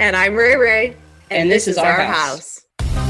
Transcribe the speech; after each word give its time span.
And 0.00 0.16
I'm 0.16 0.34
Ray 0.34 0.56
Ray. 0.56 0.86
And, 1.30 1.42
and 1.42 1.50
this, 1.50 1.66
this, 1.66 1.76
is, 1.76 1.78
our, 1.78 1.92
our 1.92 2.06
house. 2.06 2.64
house. 2.80 3.00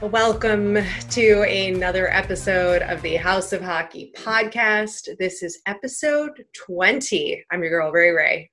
Welcome 0.00 0.78
to 1.10 1.42
another 1.42 2.08
episode 2.08 2.82
of 2.82 3.02
the 3.02 3.16
House 3.16 3.52
of 3.52 3.62
Hockey 3.62 4.12
podcast. 4.16 5.18
This 5.18 5.42
is 5.42 5.60
episode 5.66 6.44
20. 6.54 7.44
I'm 7.50 7.62
your 7.62 7.70
girl, 7.70 7.90
Ray 7.90 8.10
Ray. 8.10 8.50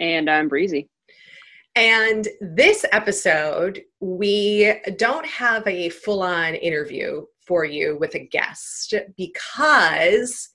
And 0.00 0.28
I'm 0.28 0.48
Breezy. 0.48 0.90
And 1.76 2.26
this 2.40 2.84
episode, 2.90 3.82
we 4.00 4.74
don't 4.98 5.26
have 5.26 5.64
a 5.68 5.90
full 5.90 6.24
on 6.24 6.56
interview 6.56 7.24
for 7.46 7.64
you 7.64 7.96
with 8.00 8.16
a 8.16 8.26
guest 8.26 8.94
because 9.16 10.48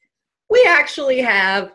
we 0.49 0.65
actually 0.67 1.19
have 1.19 1.71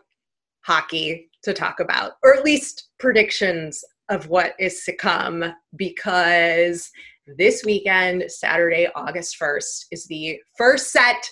hockey 0.65 1.31
to 1.43 1.53
talk 1.53 1.81
about, 1.81 2.13
or 2.23 2.35
at 2.35 2.45
least 2.45 2.89
predictions 2.99 3.85
of 4.09 4.29
what 4.29 4.55
is 4.59 4.83
to 4.85 4.95
come, 4.97 5.45
because 5.77 6.91
this 7.39 7.65
weekend, 7.65 8.25
Saturday, 8.31 8.89
August 8.95 9.37
1st, 9.41 9.87
is 9.91 10.07
the 10.07 10.39
first 10.57 10.91
set 10.91 11.31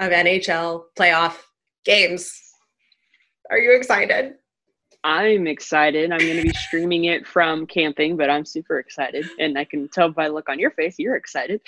of 0.00 0.10
NHL 0.10 0.84
playoff 0.98 1.36
games. 1.84 2.32
Are 3.50 3.58
you 3.58 3.74
excited? 3.74 4.34
I'm 5.04 5.46
excited. 5.46 6.12
I'm 6.12 6.18
going 6.18 6.36
to 6.36 6.42
be 6.42 6.52
streaming 6.52 7.04
it 7.04 7.26
from 7.26 7.66
camping, 7.66 8.16
but 8.16 8.28
I'm 8.28 8.44
super 8.44 8.78
excited. 8.78 9.26
And 9.38 9.58
I 9.58 9.64
can 9.64 9.88
tell 9.88 10.10
by 10.10 10.28
the 10.28 10.34
look 10.34 10.48
on 10.48 10.58
your 10.58 10.70
face, 10.72 10.96
you're 10.98 11.16
excited. 11.16 11.60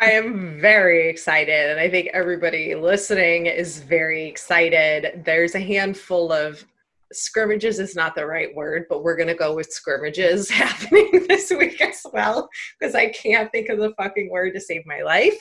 I 0.00 0.12
am 0.12 0.60
very 0.60 1.08
excited. 1.08 1.70
And 1.70 1.78
I 1.78 1.90
think 1.90 2.08
everybody 2.12 2.74
listening 2.74 3.46
is 3.46 3.80
very 3.80 4.26
excited. 4.26 5.22
There's 5.24 5.54
a 5.54 5.60
handful 5.60 6.32
of 6.32 6.64
scrimmages 7.12 7.78
is 7.78 7.94
not 7.94 8.14
the 8.14 8.26
right 8.26 8.54
word, 8.54 8.86
but 8.88 9.02
we're 9.02 9.16
going 9.16 9.28
to 9.28 9.34
go 9.34 9.54
with 9.54 9.70
scrimmages 9.70 10.50
happening 10.50 11.26
this 11.28 11.50
week 11.50 11.80
as 11.80 12.00
well 12.12 12.48
because 12.78 12.94
I 12.94 13.10
can't 13.10 13.50
think 13.52 13.68
of 13.68 13.78
the 13.78 13.94
fucking 13.96 14.30
word 14.30 14.54
to 14.54 14.60
save 14.60 14.86
my 14.86 15.02
life. 15.02 15.38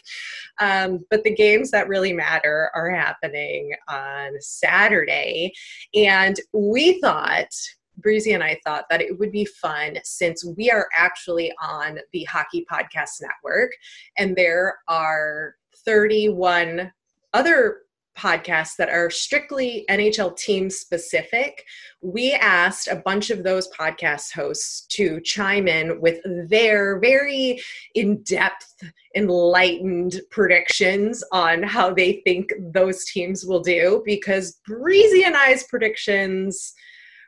Um, 0.59 0.99
but 1.09 1.23
the 1.23 1.33
games 1.33 1.71
that 1.71 1.87
really 1.87 2.13
matter 2.13 2.69
are 2.75 2.89
happening 2.89 3.73
on 3.87 4.33
Saturday. 4.39 5.53
And 5.95 6.39
we 6.53 6.99
thought, 7.01 7.49
Breezy 7.97 8.33
and 8.33 8.43
I 8.43 8.59
thought 8.63 8.85
that 8.89 9.01
it 9.01 9.17
would 9.19 9.31
be 9.31 9.45
fun 9.45 9.97
since 10.03 10.45
we 10.45 10.69
are 10.71 10.87
actually 10.95 11.53
on 11.61 11.99
the 12.11 12.23
Hockey 12.25 12.65
Podcast 12.71 13.21
Network 13.21 13.71
and 14.17 14.35
there 14.35 14.79
are 14.87 15.55
31 15.85 16.91
other 17.33 17.77
podcasts 18.17 18.75
that 18.77 18.89
are 18.89 19.09
strictly 19.09 19.85
NHL 19.89 20.37
team 20.37 20.69
specific, 20.69 21.65
we 22.01 22.33
asked 22.33 22.87
a 22.87 22.95
bunch 22.95 23.29
of 23.29 23.43
those 23.43 23.69
podcast 23.69 24.33
hosts 24.33 24.85
to 24.87 25.19
chime 25.21 25.67
in 25.67 25.99
with 25.99 26.19
their 26.47 26.99
very 26.99 27.61
in 27.95 28.21
depth, 28.23 28.83
enlightened 29.15 30.21
predictions 30.29 31.23
on 31.31 31.63
how 31.63 31.93
they 31.93 32.21
think 32.23 32.51
those 32.73 33.05
teams 33.05 33.45
will 33.45 33.61
do 33.61 34.03
because 34.05 34.59
Breezy 34.65 35.23
and 35.23 35.35
I's 35.35 35.63
predictions 35.63 36.73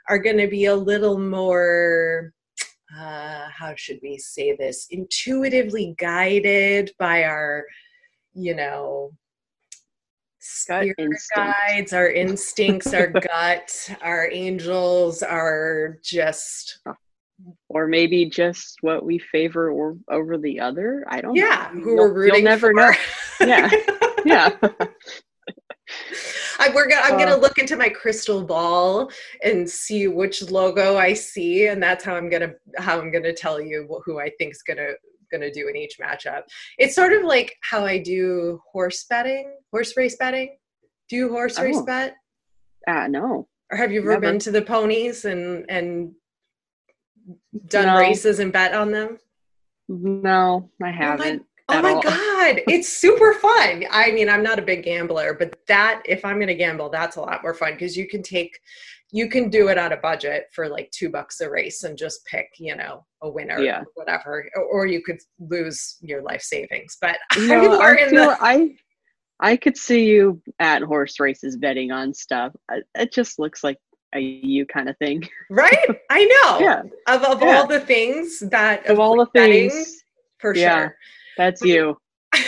are 0.10 0.20
going 0.20 0.38
to 0.38 0.48
be 0.48 0.66
a 0.66 0.76
little 0.76 1.20
more. 1.20 2.34
Uh, 2.98 3.48
how 3.50 3.74
should 3.76 4.00
we 4.02 4.18
say 4.18 4.56
this? 4.56 4.88
Intuitively 4.92 5.96
guided 5.98 6.92
by 7.00 7.24
our, 7.24 7.66
you 8.34 8.56
know, 8.56 9.12
spirit 10.40 10.96
guides, 11.36 11.94
our 11.94 12.10
instincts, 12.10 12.94
our 12.94 13.08
gut, 13.34 13.90
our 14.02 14.30
angels 14.32 15.24
are 15.24 15.98
just 16.04 16.80
or 17.70 17.88
maybe 17.88 18.26
just 18.26 18.78
what 18.82 19.06
we 19.06 19.20
favor 19.20 19.72
or 19.72 19.98
over 20.10 20.38
the 20.38 20.60
other. 20.60 21.04
I 21.10 21.22
don't 21.22 21.36
yeah, 21.36 21.70
know. 21.74 21.82
who 21.82 21.96
we're 21.98 22.14
rooting 22.14 22.44
You'll 22.44 22.44
never 22.44 22.68
for. 22.68 22.74
know. 22.74 22.92
Yeah. 23.46 23.70
yeah. 24.26 24.50
I, 26.60 26.70
we're 26.74 26.88
gonna, 26.88 27.02
I'm 27.04 27.16
uh, 27.16 27.18
gonna 27.18 27.38
look 27.38 27.58
into 27.58 27.76
my 27.76 27.90
crystal 27.90 28.44
ball 28.44 29.12
and 29.44 29.70
see 29.70 30.08
which 30.08 30.42
logo 30.50 30.98
I 30.98 31.14
see, 31.14 31.68
and 31.68 31.82
that's 31.82 32.04
how 32.04 32.16
I'm 32.16 32.30
gonna 32.30 32.54
how 32.78 33.00
I'm 33.00 33.12
gonna 33.12 33.34
tell 33.34 33.60
you 33.62 34.02
who 34.06 34.20
I 34.20 34.32
think's 34.40 34.62
gonna 34.62 34.94
going 35.32 35.42
to 35.42 35.52
do 35.52 35.68
in 35.68 35.76
each 35.76 35.98
matchup. 36.00 36.44
It's 36.78 36.96
sort 36.96 37.14
of 37.14 37.24
like 37.24 37.56
how 37.62 37.86
I 37.86 37.98
do 37.98 38.62
horse 38.72 39.06
betting, 39.10 39.54
horse 39.72 39.96
race 39.98 40.16
betting. 40.18 40.58
Do 41.10 41.16
you 41.16 41.30
horse 41.30 41.60
race 41.60 41.78
oh. 41.78 41.86
bet? 41.86 42.16
Uh, 42.88 43.08
no. 43.08 43.48
Or 43.72 43.78
have 43.78 43.92
you 43.92 44.02
ever 44.02 44.12
Never. 44.12 44.22
been 44.22 44.40
to 44.40 44.52
the 44.52 44.62
ponies 44.62 45.26
and 45.26 45.66
and 45.70 46.12
done 47.68 47.88
no. 47.88 47.98
races 47.98 48.40
and 48.40 48.54
bet 48.54 48.74
on 48.74 48.92
them? 48.92 49.18
No, 49.88 50.70
I 50.84 50.92
haven't. 50.92 51.22
Oh 51.26 51.34
my, 51.36 51.55
oh 51.70 51.82
my 51.82 51.94
god, 52.04 52.62
it's 52.68 52.90
super 52.90 53.34
fun. 53.34 53.86
I 53.92 54.12
mean, 54.12 54.30
I'm 54.30 54.44
not 54.44 54.60
a 54.60 54.64
big 54.64 54.84
gambler, 54.84 55.34
but 55.34 55.56
that 55.68 56.02
if 56.06 56.24
I'm 56.26 56.36
going 56.36 56.48
to 56.48 56.56
gamble, 56.56 56.90
that's 56.90 57.16
a 57.16 57.22
lot 57.22 57.42
more 57.44 57.54
fun 57.54 57.74
because 57.74 57.98
you 57.98 58.08
can 58.08 58.22
take 58.22 58.60
you 59.12 59.30
can 59.30 59.50
do 59.50 59.70
it 59.70 59.78
on 59.78 59.94
a 59.94 59.98
budget 59.98 60.48
for 60.52 60.68
like 60.68 60.92
two 60.92 61.10
bucks 61.10 61.40
a 61.40 61.50
race 61.50 61.84
and 61.84 61.98
just 61.98 62.26
pick, 62.26 62.50
you 62.58 62.76
know, 62.76 63.06
a 63.22 63.30
winner 63.30 63.60
yeah. 63.60 63.80
or 63.80 63.86
whatever. 63.94 64.50
Or 64.72 64.88
you 64.88 65.02
could 65.02 65.20
lose 65.40 65.98
your 66.02 66.22
life 66.22 66.42
savings. 66.42 66.98
But 67.00 67.18
no, 67.38 67.80
I, 67.80 68.10
feel, 68.10 68.30
the- 68.30 68.38
I 68.42 68.76
I 69.40 69.58
could 69.58 69.78
see 69.78 70.06
you 70.06 70.42
at 70.60 70.82
horse 70.82 71.20
races 71.20 71.56
betting 71.56 71.92
on 71.92 72.14
stuff. 72.14 72.54
It 72.96 73.14
just 73.14 73.40
looks 73.40 73.64
like 73.64 73.78
a 74.14 74.20
you 74.20 74.66
kind 74.66 74.90
of 74.90 74.98
thing. 74.98 75.24
Right? 75.50 75.88
I 76.10 76.26
know. 76.26 76.60
yeah. 76.60 76.82
Of, 77.08 77.24
of 77.24 77.42
yeah. 77.42 77.58
all 77.58 77.68
the 77.68 77.80
things 77.80 78.40
that 78.50 78.86
of 78.88 79.00
all 79.00 79.18
the 79.18 79.28
betting, 79.34 79.70
things 79.70 80.04
for 80.40 80.56
yeah, 80.56 80.76
sure. 80.76 80.98
That's 81.38 81.62
you. 81.62 81.98
so 82.36 82.42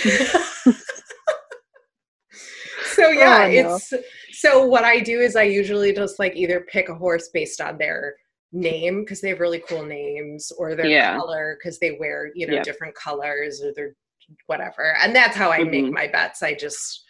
yeah, 3.10 3.46
oh, 3.46 3.52
no. 3.52 3.76
it's 3.76 3.94
so 4.34 4.66
what 4.66 4.84
I 4.84 5.00
do 5.00 5.20
is 5.20 5.36
I 5.36 5.44
usually 5.44 5.94
just 5.94 6.20
like 6.20 6.36
either 6.36 6.66
pick 6.72 6.90
a 6.90 6.96
horse 6.96 7.30
based 7.34 7.62
on 7.62 7.78
their 7.78 8.16
name 8.52 9.02
because 9.02 9.22
they 9.22 9.30
have 9.30 9.40
really 9.40 9.62
cool 9.68 9.84
names 9.84 10.52
or 10.58 10.76
their 10.76 10.88
yeah. 10.88 11.18
color 11.18 11.58
because 11.60 11.80
they 11.80 11.98
wear 12.00 12.32
you 12.34 12.48
know 12.48 12.54
yep. 12.54 12.64
different 12.64 12.96
colors 12.96 13.62
or 13.62 13.74
their 13.76 13.94
whatever 14.46 14.96
and 15.02 15.16
that's 15.16 15.36
how 15.36 15.52
i 15.52 15.60
mm-hmm. 15.60 15.72
make 15.72 15.92
my 15.92 16.08
bets 16.08 16.44
i 16.44 16.54
just 16.54 17.04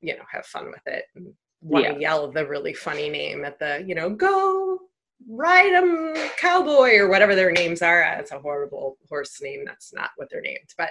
you 0.00 0.16
know 0.16 0.24
have 0.30 0.46
fun 0.46 0.66
with 0.66 0.86
it 0.86 1.04
and 1.14 1.32
want 1.62 1.84
to 1.84 1.92
yeah. 1.92 1.98
yell 1.98 2.30
the 2.30 2.46
really 2.46 2.74
funny 2.74 3.08
name 3.08 3.44
at 3.44 3.58
the 3.58 3.82
you 3.86 3.94
know 3.94 4.10
go 4.10 4.78
ride 5.28 5.72
them 5.72 6.14
cowboy 6.38 6.96
or 6.96 7.08
whatever 7.08 7.34
their 7.34 7.52
names 7.52 7.82
are 7.82 8.02
uh, 8.04 8.18
it's 8.18 8.32
a 8.32 8.38
horrible 8.38 8.96
horse 9.08 9.40
name 9.42 9.64
that's 9.66 9.92
not 9.92 10.10
what 10.16 10.28
they're 10.30 10.40
named 10.40 10.68
but 10.78 10.90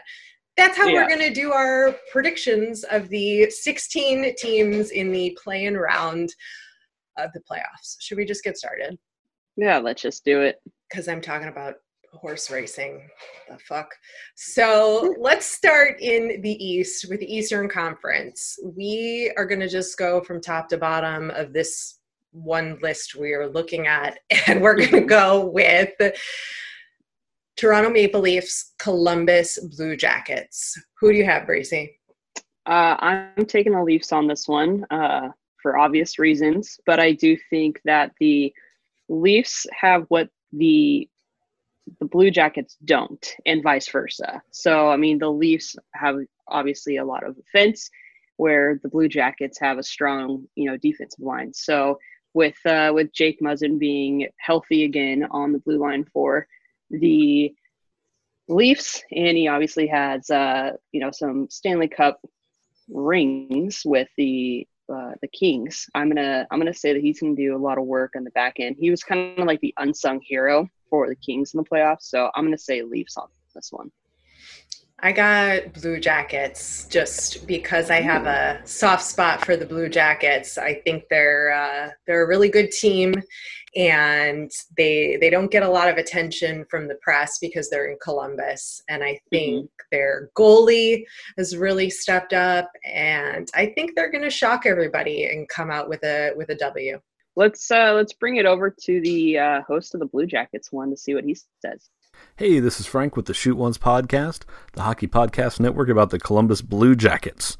that's 0.60 0.78
how 0.78 0.88
yeah. 0.88 0.96
we're 0.96 1.08
going 1.08 1.22
to 1.22 1.34
do 1.34 1.54
our 1.54 1.96
predictions 2.12 2.84
of 2.84 3.08
the 3.08 3.50
16 3.50 4.36
teams 4.38 4.92
in 4.92 5.10
the 5.10 5.38
play-in 5.42 5.78
round 5.78 6.30
of 7.18 7.32
the 7.34 7.40
playoffs. 7.40 7.96
Should 8.00 8.18
we 8.18 8.26
just 8.26 8.44
get 8.44 8.58
started? 8.58 8.98
Yeah, 9.56 9.78
let's 9.78 10.02
just 10.02 10.26
do 10.26 10.42
it. 10.42 10.58
Because 10.90 11.08
I'm 11.08 11.22
talking 11.22 11.48
about 11.48 11.76
horse 12.14 12.50
racing. 12.52 13.08
The 13.50 13.58
fuck. 13.60 13.90
So 14.36 15.16
let's 15.20 15.46
start 15.46 16.02
in 16.02 16.42
the 16.42 16.64
East 16.64 17.08
with 17.10 17.20
the 17.20 17.34
Eastern 17.34 17.70
Conference. 17.70 18.58
We 18.76 19.32
are 19.38 19.46
going 19.46 19.62
to 19.62 19.70
just 19.70 19.98
go 19.98 20.22
from 20.22 20.42
top 20.42 20.68
to 20.70 20.78
bottom 20.78 21.30
of 21.32 21.54
this 21.54 21.99
one 22.32 22.78
list 22.82 23.16
we 23.16 23.34
are 23.34 23.50
looking 23.50 23.88
at, 23.88 24.20
and 24.48 24.62
we're 24.62 24.76
going 24.76 24.92
to 24.92 25.02
go 25.02 25.46
with 25.46 25.92
Toronto 27.58 27.90
Maple 27.90 28.22
Leafs, 28.22 28.74
Columbus 28.80 29.60
Blue 29.78 29.96
Jackets. 29.96 30.82
Who 31.00 31.12
do 31.12 31.18
you 31.18 31.26
have, 31.26 31.46
Breezy? 31.46 32.00
Uh, 32.66 32.96
I'm 33.00 33.46
taking 33.46 33.74
the 33.74 33.84
Leafs 33.84 34.12
on 34.12 34.28
this 34.28 34.48
one 34.48 34.86
uh, 34.92 35.30
for 35.62 35.78
obvious 35.78 36.20
reasons, 36.20 36.80
but 36.86 37.00
I 37.00 37.14
do 37.14 37.36
think 37.50 37.82
that 37.86 38.12
the 38.20 38.54
Leafs 39.10 39.66
have 39.80 40.06
what 40.10 40.30
the 40.54 41.10
the 42.00 42.06
Blue 42.06 42.30
Jackets 42.30 42.78
don't, 42.86 43.28
and 43.46 43.64
vice 43.64 43.90
versa. 43.90 44.42
So, 44.52 44.90
I 44.90 44.98
mean, 44.98 45.18
the 45.18 45.32
Leafs 45.32 45.76
have 45.96 46.18
obviously 46.48 46.98
a 46.98 47.06
lot 47.06 47.26
of 47.26 47.36
offense, 47.38 47.90
where 48.38 48.80
the 48.84 48.90
Blue 48.90 49.08
Jackets 49.08 49.60
have 49.60 49.78
a 49.78 49.84
strong, 49.84 50.46
you 50.56 50.70
know, 50.70 50.78
defensive 50.78 51.20
line. 51.20 51.54
So, 51.54 51.98
with 52.40 52.66
uh, 52.66 52.92
with 52.96 53.12
Jake 53.12 53.42
Muzzin 53.42 53.78
being 53.78 54.26
healthy 54.38 54.86
again 54.86 55.28
on 55.30 55.52
the 55.52 55.60
blue 55.60 55.78
line 55.78 56.06
for 56.06 56.48
the 56.90 57.54
Leafs, 58.48 59.04
and 59.12 59.38
he 59.38 59.50
obviously 59.50 59.88
has 59.88 60.30
uh, 60.30 60.72
you 60.94 61.02
know 61.02 61.12
some 61.12 61.50
Stanley 61.50 61.90
Cup 61.90 62.22
rings 62.88 63.82
with 63.84 64.08
the 64.16 64.66
uh, 64.92 65.12
the 65.22 65.28
Kings. 65.28 65.86
I'm 65.94 66.08
gonna 66.08 66.48
I'm 66.50 66.60
gonna 66.60 66.74
say 66.74 66.94
that 66.94 67.02
he's 67.02 67.20
gonna 67.20 67.36
do 67.36 67.58
a 67.58 67.66
lot 67.68 67.78
of 67.78 67.84
work 67.84 68.14
on 68.16 68.24
the 68.24 68.32
back 68.32 68.56
end. 68.58 68.78
He 68.80 68.90
was 68.90 69.04
kind 69.04 69.38
of 69.38 69.46
like 69.46 69.60
the 69.60 69.74
unsung 69.78 70.22
hero 70.24 70.66
for 70.90 71.10
the 71.10 71.18
Kings 71.18 71.54
in 71.54 71.58
the 71.58 71.70
playoffs, 71.70 72.04
so 72.04 72.32
I'm 72.36 72.46
gonna 72.46 72.58
say 72.58 72.84
Leafs 72.84 73.18
on 73.18 73.28
this 73.54 73.68
one. 73.70 73.92
I 75.02 75.12
got 75.12 75.74
Blue 75.74 76.00
Jackets 76.00 76.86
just 76.86 77.48
because 77.48 77.90
I 77.90 78.02
have 78.02 78.26
a 78.26 78.62
soft 78.66 79.04
spot 79.04 79.46
for 79.46 79.56
the 79.56 79.66
Blue 79.66 79.88
Jackets. 79.88 80.58
I 80.58 80.76
think 80.76 81.06
they're 81.10 81.52
uh, 81.52 81.92
they're 82.06 82.24
a 82.24 82.28
really 82.28 82.50
good 82.50 82.72
team, 82.72 83.14
and 83.76 84.52
they 84.76 85.18
they 85.22 85.30
don't 85.30 85.52
get 85.52 85.64
a 85.64 85.70
lot 85.70 85.90
of 85.90 85.98
attention 85.98 86.66
from 86.70 86.88
the 86.88 86.96
press 87.02 87.40
because 87.40 87.70
they're 87.70 87.90
in 87.90 87.98
Columbus. 88.04 88.82
And 88.90 89.04
I 89.04 89.20
think 89.30 89.66
mm-hmm. 89.66 89.88
their 89.92 90.32
goalie 90.38 91.04
has 91.38 91.56
really 91.56 91.90
stepped 91.90 92.34
up, 92.34 92.70
and 92.86 93.50
I 93.56 93.68
think 93.68 93.96
they're 93.96 94.12
going 94.12 94.24
to 94.24 94.30
shock 94.30 94.66
everybody 94.66 95.26
and 95.26 95.48
come 95.48 95.72
out 95.72 95.88
with 95.88 96.04
a 96.04 96.34
with 96.36 96.50
a 96.50 96.56
W. 96.56 97.00
Let's 97.38 97.72
uh, 97.72 97.94
let's 97.94 98.14
bring 98.14 98.36
it 98.36 98.46
over 98.46 98.70
to 98.70 99.02
the 99.02 99.38
uh, 99.38 99.62
host 99.62 99.94
of 99.94 100.02
the 100.02 100.08
Blue 100.08 100.26
Jackets 100.26 100.72
one 100.72 100.90
to 100.90 100.98
see 100.98 101.14
what 101.14 101.24
he 101.24 101.38
says. 101.62 101.90
Hey, 102.36 102.60
this 102.60 102.80
is 102.80 102.86
Frank 102.86 103.16
with 103.16 103.26
the 103.26 103.34
Shoot 103.34 103.58
Ones 103.58 103.78
podcast, 103.78 104.44
the 104.74 104.84
hockey 104.84 105.08
podcast 105.08 105.60
network 105.60 105.90
about 105.90 106.10
the 106.10 106.20
Columbus 106.20 106.62
Blue 106.62 106.96
Jackets. 106.96 107.58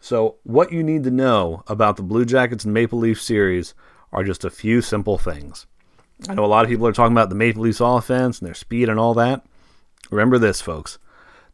So, 0.00 0.36
what 0.42 0.72
you 0.72 0.82
need 0.82 1.04
to 1.04 1.10
know 1.10 1.62
about 1.66 1.96
the 1.96 2.02
Blue 2.02 2.24
Jackets 2.24 2.64
and 2.64 2.74
Maple 2.74 2.98
Leaf 2.98 3.20
series 3.20 3.74
are 4.12 4.24
just 4.24 4.44
a 4.44 4.50
few 4.50 4.82
simple 4.82 5.16
things. 5.18 5.66
I 6.28 6.34
know 6.34 6.44
a 6.44 6.46
lot 6.46 6.64
of 6.64 6.70
people 6.70 6.86
are 6.86 6.92
talking 6.92 7.14
about 7.14 7.28
the 7.28 7.34
Maple 7.34 7.62
Leafs 7.62 7.80
offense 7.80 8.38
and 8.38 8.46
their 8.46 8.54
speed 8.54 8.88
and 8.88 8.98
all 9.00 9.14
that. 9.14 9.44
Remember 10.10 10.38
this, 10.38 10.60
folks. 10.60 10.98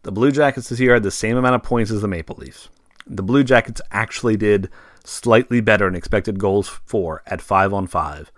The 0.02 0.12
Blue 0.12 0.32
Jackets 0.32 0.69
this 0.69 0.81
year 0.81 0.94
had 0.94 1.02
the 1.02 1.11
same 1.11 1.37
amount 1.37 1.55
of 1.55 1.62
points 1.62 1.90
as 1.90 2.02
the 2.02 2.08
Maple 2.08 2.37
Leafs. 2.37 2.69
The 3.06 3.23
Blue 3.23 3.44
Jackets 3.44 3.81
actually 3.90 4.37
did 4.37 4.69
slightly 5.05 5.61
better 5.61 5.88
in 5.88 5.94
expected 5.94 6.38
goals 6.38 6.69
for 6.69 7.23
at 7.26 7.40
5 7.40 7.73
on 7.73 7.87
5 7.87 8.32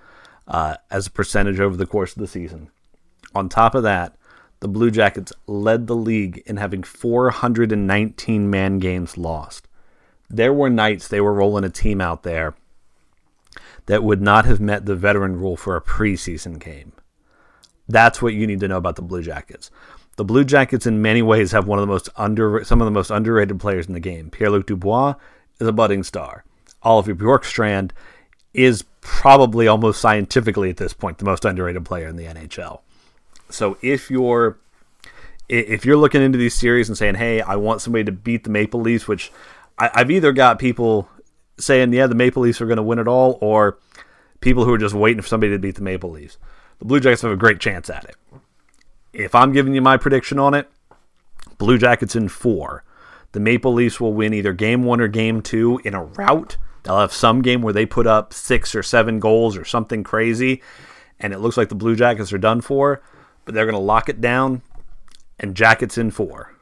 uh, 0.47 0.77
as 0.91 1.07
a 1.07 1.11
percentage 1.11 1.61
over 1.61 1.77
the 1.77 1.87
course 1.87 2.13
of 2.13 2.21
the 2.21 2.29
season. 2.29 2.71
On 3.35 3.49
top 3.49 3.75
of 3.75 3.83
that, 3.83 4.17
the 4.61 4.69
Blue 4.69 4.91
Jackets 4.91 5.33
led 5.47 5.87
the 5.87 5.97
league 5.97 6.43
in 6.47 6.57
having 6.59 6.83
419 6.83 8.51
man 8.51 8.79
games 8.79 9.17
lost. 9.17 9.69
There 10.29 10.53
were 10.53 10.71
nights 10.71 11.09
they 11.09 11.21
were 11.21 11.33
rolling 11.33 11.65
a 11.65 11.71
team 11.71 12.01
out 12.01 12.23
there 12.23 12.55
that 13.87 14.05
would 14.05 14.21
not 14.21 14.45
have 14.45 14.61
met 14.61 14.87
the 14.87 14.95
veteran 14.95 15.37
rule 15.37 15.57
for 15.57 15.77
a 15.77 15.81
preseason 15.81 16.59
game. 16.59 16.93
That's 17.89 18.23
what 18.23 18.35
you 18.35 18.47
need 18.47 18.61
to 18.61 18.69
know 18.69 18.77
about 18.77 18.97
the 18.97 19.03
Blue 19.03 19.23
Jackets. 19.23 19.71
The 20.17 20.25
Blue 20.25 20.45
Jackets, 20.45 20.87
in 20.87 21.03
many 21.03 21.23
ways, 21.23 21.53
have 21.53 21.67
one 21.67 21.79
of 21.79 21.83
the 21.83 21.93
most 21.93 22.09
under 22.17 22.63
some 22.63 22.81
of 22.81 22.85
the 22.85 22.91
most 22.91 23.11
underrated 23.11 23.59
players 23.59 23.87
in 23.87 23.95
the 23.95 24.01
game. 24.01 24.31
Pierre 24.31 24.51
Luc 24.51 24.67
Dubois 24.67 25.15
is 25.59 25.67
a 25.67 25.73
budding 25.73 26.03
star. 26.03 26.45
Oliver 26.83 27.15
Bjorkstrand 27.15 27.93
is 28.53 28.85
probably 29.01 29.67
almost 29.67 30.01
scientifically 30.01 30.71
at 30.71 30.77
this 30.77 30.93
point 30.93 31.19
the 31.19 31.25
most 31.25 31.45
underrated 31.45 31.85
player 31.85 32.07
in 32.07 32.17
the 32.17 32.27
NHL. 32.27 32.81
So 33.55 33.77
if 33.83 34.11
you're 34.11 34.59
if 35.49 35.85
you're 35.85 35.97
looking 35.97 36.23
into 36.23 36.39
these 36.39 36.55
series 36.55 36.89
and 36.89 36.97
saying, 36.97 37.17
"Hey, 37.17 37.41
I 37.41 37.57
want 37.57 37.81
somebody 37.81 38.05
to 38.05 38.13
beat 38.13 38.45
the 38.45 38.51
Maple 38.51 38.81
Leafs," 38.81 39.09
which 39.09 39.33
I, 39.79 39.91
have 39.95 40.11
either 40.11 40.33
got 40.33 40.59
people 40.59 41.09
saying, 41.59 41.93
"Yeah, 41.93 42.07
the 42.07 42.15
Maple 42.15 42.43
Leafs 42.43 42.61
are 42.61 42.67
going 42.67 42.77
to 42.77 42.83
win 42.83 43.01
it 43.01 43.09
all," 43.09 43.39
or 43.41 43.79
people 44.41 44.65
who 44.65 44.73
are 44.73 44.79
just 44.79 44.95
waiting 44.95 45.21
for 45.21 45.29
somebody 45.29 45.53
to 45.53 45.59
beat 45.59 45.75
the 45.75 45.83
Maple 45.83 46.11
Leafs. 46.11 46.39
The 46.79 46.85
Blue 46.85 47.01
Jackets 47.01 47.23
have 47.23 47.33
a 47.33 47.37
great 47.37 47.61
chance 47.61 47.91
at 47.91 48.05
it. 48.05 48.17
If 49.13 49.35
I'm 49.35 49.53
giving 49.53 49.75
you 49.75 49.83
my 49.83 49.97
prediction 49.97 50.39
on 50.39 50.55
it, 50.55 50.71
Blue 51.59 51.79
Jackets 51.79 52.15
in 52.15 52.29
four. 52.29 52.85
The 53.33 53.41
Maple 53.41 53.73
Leafs 53.73 54.01
will 54.01 54.15
win 54.15 54.33
either 54.33 54.53
game 54.53 54.85
one 54.85 55.01
or 55.01 55.09
game 55.09 55.43
two 55.43 55.81
in 55.85 55.95
a 55.95 56.05
rout. 56.05 56.57
They'll 56.83 56.99
have 56.99 57.13
some 57.13 57.43
game 57.43 57.61
where 57.61 57.73
they 57.73 57.87
put 57.87 58.07
up 58.07 58.33
six 58.33 58.75
or 58.75 58.83
seven 58.83 59.19
goals 59.19 59.57
or 59.57 59.65
something 59.65 60.05
crazy, 60.05 60.63
and 61.19 61.33
it 61.33 61.41
looks 61.41 61.57
like 61.57 61.69
the 61.69 61.75
Blue 61.75 61.97
Jackets 61.97 62.33
are 62.33 62.39
done 62.39 62.61
for 62.61 63.03
but 63.51 63.55
they're 63.57 63.67
going 63.67 63.75
to 63.75 63.81
lock 63.81 64.09
it 64.09 64.21
down, 64.21 64.63
and 65.41 65.57
Jackets 65.57 65.99
in 65.99 66.13
four. 66.13 66.55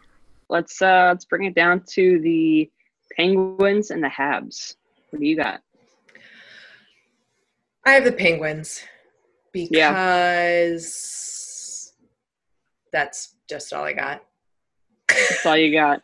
Let's 0.49 0.81
uh 0.81 1.09
let's 1.09 1.27
bring 1.27 1.45
it 1.45 1.55
down 1.55 1.83
to 1.91 2.19
the 2.21 2.71
Penguins 3.15 3.91
and 3.91 4.03
the 4.03 4.09
Habs. 4.09 4.77
What 5.11 5.21
do 5.21 5.27
you 5.27 5.37
got? 5.37 5.61
I 7.85 7.91
have 7.91 8.05
the 8.05 8.13
Penguins 8.13 8.83
because 9.53 9.71
yeah. 11.93 12.01
that's 12.91 13.35
just 13.51 13.75
all 13.75 13.85
I 13.85 13.93
got. 13.93 14.25
that's 15.09 15.45
all 15.45 15.59
you 15.59 15.71
got. 15.71 16.01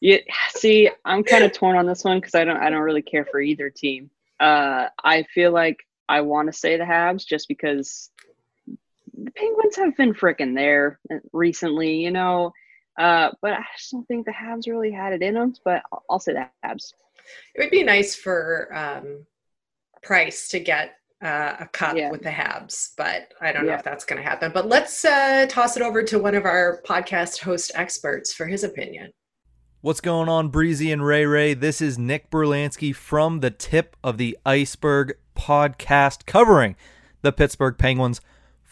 You 0.00 0.20
see, 0.54 0.88
I'm 1.04 1.22
kind 1.22 1.44
of 1.44 1.52
torn 1.52 1.76
on 1.76 1.84
this 1.84 2.02
one 2.02 2.16
because 2.16 2.34
I 2.34 2.44
don't 2.44 2.62
I 2.62 2.70
don't 2.70 2.80
really 2.80 3.02
care 3.02 3.26
for 3.26 3.42
either 3.42 3.68
team. 3.68 4.08
Uh, 4.40 4.86
I 5.04 5.24
feel 5.34 5.52
like 5.52 5.80
I 6.08 6.22
want 6.22 6.50
to 6.50 6.52
say 6.58 6.78
the 6.78 6.84
Habs 6.84 7.26
just 7.26 7.46
because 7.46 8.08
the 9.16 9.30
Penguins 9.30 9.76
have 9.76 9.96
been 9.96 10.14
freaking 10.14 10.54
there 10.54 10.98
recently, 11.32 11.96
you 11.96 12.10
know. 12.10 12.52
Uh, 12.98 13.30
but 13.42 13.52
I 13.54 13.64
just 13.76 13.90
don't 13.92 14.06
think 14.06 14.26
the 14.26 14.32
Habs 14.32 14.68
really 14.68 14.92
had 14.92 15.12
it 15.12 15.22
in 15.22 15.34
them. 15.34 15.54
But 15.64 15.82
I'll, 15.92 16.04
I'll 16.10 16.20
say 16.20 16.32
the 16.32 16.48
Habs. 16.64 16.92
It 17.54 17.60
would 17.60 17.70
be 17.70 17.82
nice 17.82 18.14
for 18.14 18.74
um, 18.74 19.26
Price 20.02 20.48
to 20.48 20.60
get 20.60 20.96
uh, 21.22 21.56
a 21.60 21.66
cup 21.66 21.96
yeah. 21.96 22.10
with 22.10 22.22
the 22.22 22.30
Habs, 22.30 22.90
but 22.96 23.32
I 23.40 23.50
don't 23.52 23.66
know 23.66 23.72
if 23.72 23.82
that's 23.82 24.04
going 24.04 24.22
to 24.22 24.28
happen. 24.28 24.52
But 24.52 24.68
let's 24.68 25.04
uh, 25.04 25.46
toss 25.48 25.76
it 25.76 25.82
over 25.82 26.02
to 26.02 26.18
one 26.18 26.34
of 26.34 26.44
our 26.44 26.82
podcast 26.86 27.40
host 27.40 27.72
experts 27.74 28.34
for 28.34 28.46
his 28.46 28.62
opinion. 28.62 29.10
What's 29.80 30.00
going 30.00 30.28
on, 30.28 30.48
Breezy 30.48 30.92
and 30.92 31.04
Ray 31.04 31.26
Ray? 31.26 31.54
This 31.54 31.80
is 31.80 31.98
Nick 31.98 32.30
Berlansky 32.30 32.94
from 32.94 33.40
the 33.40 33.50
Tip 33.50 33.96
of 34.04 34.18
the 34.18 34.38
Iceberg 34.44 35.14
podcast 35.36 36.26
covering 36.26 36.76
the 37.22 37.32
Pittsburgh 37.32 37.78
Penguins 37.78 38.20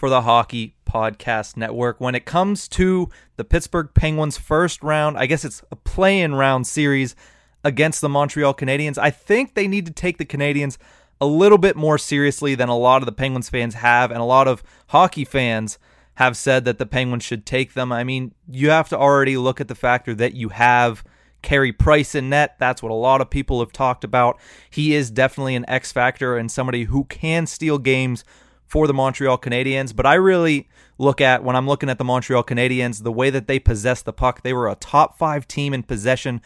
for 0.02 0.10
the 0.10 0.22
Hockey 0.22 0.74
Podcast 0.84 1.56
Network. 1.56 2.00
When 2.00 2.16
it 2.16 2.24
comes 2.24 2.66
to 2.70 3.08
the 3.36 3.44
Pittsburgh 3.44 3.90
Penguins' 3.94 4.36
first 4.36 4.82
round, 4.82 5.16
I 5.16 5.26
guess 5.26 5.44
it's 5.44 5.62
a 5.70 5.76
play 5.76 6.20
in 6.20 6.34
round 6.34 6.66
series 6.66 7.14
against 7.62 8.00
the 8.00 8.08
Montreal 8.08 8.52
Canadiens, 8.52 8.98
I 8.98 9.10
think 9.10 9.54
they 9.54 9.68
need 9.68 9.86
to 9.86 9.92
take 9.92 10.18
the 10.18 10.24
Canadiens 10.24 10.76
a 11.20 11.26
little 11.26 11.56
bit 11.56 11.76
more 11.76 11.98
seriously 11.98 12.56
than 12.56 12.68
a 12.68 12.76
lot 12.76 13.00
of 13.00 13.06
the 13.06 13.12
Penguins 13.12 13.48
fans 13.48 13.74
have, 13.74 14.10
and 14.10 14.18
a 14.18 14.24
lot 14.24 14.48
of 14.48 14.64
hockey 14.88 15.24
fans 15.24 15.78
have 16.14 16.36
said 16.36 16.64
that 16.64 16.78
the 16.78 16.86
Penguins 16.86 17.22
should 17.22 17.46
take 17.46 17.74
them. 17.74 17.92
I 17.92 18.02
mean, 18.02 18.34
you 18.50 18.70
have 18.70 18.88
to 18.88 18.98
already 18.98 19.36
look 19.36 19.60
at 19.60 19.68
the 19.68 19.76
factor 19.76 20.16
that 20.16 20.34
you 20.34 20.48
have 20.48 21.04
Carey 21.42 21.70
Price 21.70 22.16
in 22.16 22.28
net. 22.28 22.56
That's 22.58 22.82
what 22.82 22.90
a 22.90 22.94
lot 22.94 23.20
of 23.20 23.30
people 23.30 23.60
have 23.60 23.72
talked 23.72 24.02
about. 24.02 24.40
He 24.68 24.96
is 24.96 25.12
definitely 25.12 25.54
an 25.54 25.64
X 25.68 25.92
factor 25.92 26.36
and 26.36 26.50
somebody 26.50 26.86
who 26.86 27.04
can 27.04 27.46
steal 27.46 27.78
games 27.78 28.24
for 28.72 28.86
the 28.86 28.94
Montreal 28.94 29.36
Canadiens, 29.36 29.94
but 29.94 30.06
I 30.06 30.14
really 30.14 30.66
look 30.96 31.20
at 31.20 31.44
when 31.44 31.54
I'm 31.54 31.66
looking 31.68 31.90
at 31.90 31.98
the 31.98 32.04
Montreal 32.04 32.42
Canadiens, 32.42 33.02
the 33.02 33.12
way 33.12 33.28
that 33.28 33.46
they 33.46 33.58
possess 33.58 34.00
the 34.00 34.14
puck. 34.14 34.40
They 34.40 34.54
were 34.54 34.66
a 34.66 34.76
top 34.76 35.18
five 35.18 35.46
team 35.46 35.74
in 35.74 35.82
possession, 35.82 36.40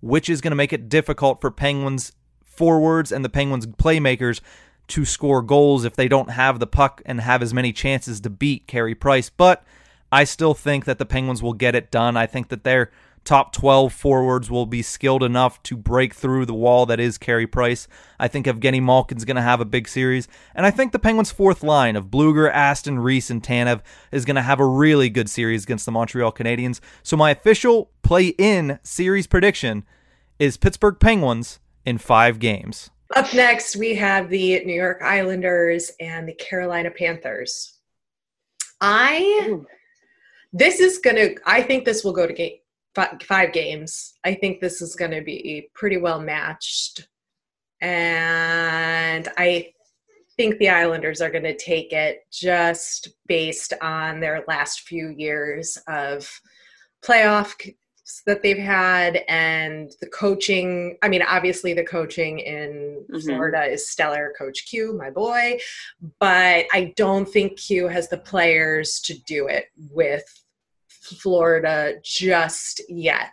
which 0.00 0.30
is 0.30 0.40
going 0.40 0.52
to 0.52 0.56
make 0.56 0.72
it 0.72 0.88
difficult 0.88 1.40
for 1.40 1.50
Penguins 1.50 2.12
forwards 2.44 3.10
and 3.10 3.24
the 3.24 3.28
Penguins 3.28 3.66
playmakers 3.66 4.40
to 4.86 5.04
score 5.04 5.42
goals 5.42 5.84
if 5.84 5.96
they 5.96 6.06
don't 6.06 6.30
have 6.30 6.60
the 6.60 6.68
puck 6.68 7.02
and 7.04 7.20
have 7.20 7.42
as 7.42 7.52
many 7.52 7.72
chances 7.72 8.20
to 8.20 8.30
beat 8.30 8.68
Carey 8.68 8.94
Price. 8.94 9.28
But 9.28 9.64
I 10.12 10.22
still 10.22 10.54
think 10.54 10.84
that 10.84 10.98
the 10.98 11.06
Penguins 11.06 11.42
will 11.42 11.54
get 11.54 11.74
it 11.74 11.90
done. 11.90 12.16
I 12.16 12.26
think 12.26 12.50
that 12.50 12.62
they're 12.62 12.92
top 13.24 13.52
12 13.52 13.92
forwards 13.92 14.50
will 14.50 14.66
be 14.66 14.82
skilled 14.82 15.22
enough 15.22 15.62
to 15.64 15.76
break 15.76 16.14
through 16.14 16.46
the 16.46 16.54
wall 16.54 16.86
that 16.86 17.00
is 17.00 17.18
Carey 17.18 17.46
Price. 17.46 17.88
I 18.18 18.28
think 18.28 18.46
Evgeny 18.46 18.82
Malkin's 18.82 19.24
going 19.24 19.36
to 19.36 19.42
have 19.42 19.60
a 19.60 19.64
big 19.64 19.88
series. 19.88 20.28
And 20.54 20.66
I 20.66 20.70
think 20.70 20.92
the 20.92 20.98
Penguins' 20.98 21.32
fourth 21.32 21.62
line 21.62 21.96
of 21.96 22.06
Blueger, 22.06 22.50
Aston, 22.50 22.98
Reese, 22.98 23.30
and 23.30 23.42
Tanev 23.42 23.80
is 24.12 24.24
going 24.24 24.36
to 24.36 24.42
have 24.42 24.60
a 24.60 24.66
really 24.66 25.08
good 25.08 25.30
series 25.30 25.64
against 25.64 25.86
the 25.86 25.92
Montreal 25.92 26.32
Canadiens. 26.32 26.80
So 27.02 27.16
my 27.16 27.30
official 27.30 27.90
play 28.02 28.28
in 28.28 28.78
series 28.82 29.26
prediction 29.26 29.84
is 30.38 30.56
Pittsburgh 30.56 30.98
Penguins 31.00 31.60
in 31.84 31.98
five 31.98 32.38
games. 32.38 32.90
Up 33.16 33.32
next, 33.32 33.76
we 33.76 33.94
have 33.94 34.28
the 34.28 34.64
New 34.64 34.74
York 34.74 35.00
Islanders 35.02 35.90
and 36.00 36.28
the 36.28 36.34
Carolina 36.34 36.90
Panthers. 36.90 37.78
I. 38.80 39.60
This 40.56 40.78
is 40.78 40.98
going 40.98 41.16
to, 41.16 41.34
I 41.46 41.62
think 41.62 41.84
this 41.84 42.04
will 42.04 42.12
go 42.12 42.28
to 42.28 42.32
game 42.32 42.58
five 42.94 43.52
games. 43.52 44.14
I 44.24 44.34
think 44.34 44.60
this 44.60 44.80
is 44.80 44.94
going 44.94 45.10
to 45.10 45.22
be 45.22 45.68
pretty 45.74 45.96
well 45.96 46.20
matched. 46.20 47.08
And 47.80 49.28
I 49.36 49.72
think 50.36 50.58
the 50.58 50.70
Islanders 50.70 51.20
are 51.20 51.30
going 51.30 51.44
to 51.44 51.56
take 51.56 51.92
it 51.92 52.20
just 52.32 53.08
based 53.26 53.72
on 53.82 54.20
their 54.20 54.44
last 54.48 54.80
few 54.80 55.14
years 55.16 55.78
of 55.88 56.30
playoff 57.04 57.54
that 58.26 58.42
they've 58.42 58.58
had 58.58 59.20
and 59.28 59.92
the 60.00 60.06
coaching. 60.08 60.98
I 61.02 61.08
mean, 61.08 61.22
obviously, 61.22 61.72
the 61.72 61.84
coaching 61.84 62.38
in 62.38 63.04
Mhm. 63.10 63.24
Florida 63.24 63.64
is 63.64 63.88
stellar. 63.88 64.34
Coach 64.36 64.66
Q, 64.66 64.92
my 64.94 65.10
boy, 65.10 65.58
but 66.20 66.66
I 66.72 66.92
don't 66.96 67.26
think 67.26 67.58
Q 67.58 67.88
has 67.88 68.08
the 68.08 68.18
players 68.18 69.00
to 69.04 69.14
do 69.26 69.46
it 69.48 69.66
with 69.90 70.24
Florida 71.06 71.94
just 72.04 72.82
yet. 72.88 73.32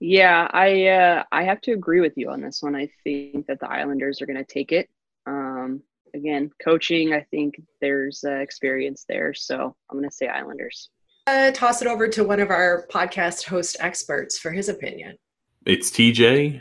Yeah, 0.00 0.48
I 0.50 0.86
uh, 0.88 1.22
I 1.30 1.44
have 1.44 1.60
to 1.62 1.72
agree 1.72 2.00
with 2.00 2.14
you 2.16 2.30
on 2.30 2.40
this 2.40 2.60
one. 2.60 2.74
I 2.74 2.90
think 3.04 3.46
that 3.46 3.60
the 3.60 3.70
Islanders 3.70 4.20
are 4.20 4.26
going 4.26 4.38
to 4.38 4.44
take 4.44 4.72
it. 4.72 4.88
Um, 5.26 5.80
again, 6.12 6.50
coaching, 6.62 7.12
I 7.12 7.20
think 7.30 7.54
there's 7.80 8.24
uh, 8.26 8.32
experience 8.32 9.04
there, 9.08 9.32
so 9.32 9.76
I'm 9.90 9.98
going 9.98 10.08
to 10.08 10.14
say 10.14 10.26
Islanders. 10.26 10.90
Uh, 11.28 11.52
toss 11.52 11.82
it 11.82 11.88
over 11.88 12.08
to 12.08 12.24
one 12.24 12.40
of 12.40 12.50
our 12.50 12.84
podcast 12.90 13.44
host 13.44 13.76
experts 13.78 14.38
for 14.38 14.50
his 14.50 14.68
opinion. 14.68 15.16
It's 15.64 15.88
TJ 15.90 16.60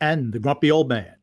and 0.00 0.32
the 0.32 0.38
grumpy 0.38 0.70
old 0.70 0.88
man. 0.88 1.16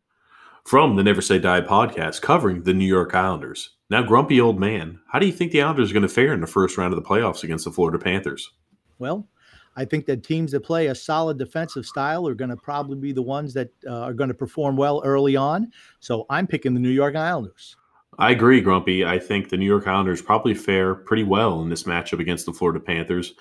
from 0.66 0.96
the 0.96 1.04
Never 1.04 1.22
Say 1.22 1.40
Die 1.40 1.62
podcast 1.62 2.22
covering 2.22 2.64
the 2.64 2.74
New 2.74 2.86
York 2.86 3.16
Islanders. 3.16 3.75
Now, 3.90 4.02
grumpy 4.02 4.42
old 4.42 4.60
man, 4.60 5.00
how 5.12 5.20
do 5.20 5.28
you 5.28 5.32
think 5.32 5.52
the 5.52 5.62
Islanders 5.62 5.92
are 5.92 5.94
going 5.94 6.04
to 6.04 6.10
fare 6.10 6.34
in 6.34 6.42
the 6.42 6.48
first 6.48 6.78
round 6.78 6.94
of 6.94 7.02
the 7.02 7.08
playoffs 7.08 7.44
against 7.44 7.66
the 7.66 7.72
Florida 7.72 8.00
Panthers? 8.00 8.52
Well, 8.98 9.28
I 9.76 9.86
think 9.86 10.06
that 10.06 10.24
teams 10.24 10.54
that 10.54 10.62
play 10.62 10.88
a 10.88 10.96
solid 10.96 11.38
defensive 11.38 11.86
style 11.86 12.28
are 12.28 12.34
going 12.34 12.50
to 12.50 12.58
probably 12.58 12.98
be 12.98 13.12
the 13.12 13.22
ones 13.22 13.54
that 13.54 13.70
uh, 13.86 14.00
are 14.00 14.14
going 14.14 14.30
to 14.30 14.34
perform 14.34 14.78
well 14.78 15.02
early 15.04 15.36
on. 15.36 15.72
So 16.00 16.26
I'm 16.30 16.48
picking 16.48 16.74
the 16.74 16.80
New 16.80 16.90
York 16.90 17.16
Islanders. 17.16 17.76
I 18.18 18.32
agree, 18.32 18.62
Grumpy. 18.62 19.06
I 19.06 19.20
think 19.20 19.50
the 19.50 19.58
New 19.58 19.66
York 19.66 19.88
Islanders 19.88 20.22
probably 20.22 20.54
fare 20.54 20.96
pretty 20.96 21.24
well 21.24 21.62
in 21.62 21.70
this 21.70 21.84
matchup 21.84 22.20
against 22.20 22.46
the 22.46 22.54
Florida 22.54 22.80
Panthers. 22.80 23.34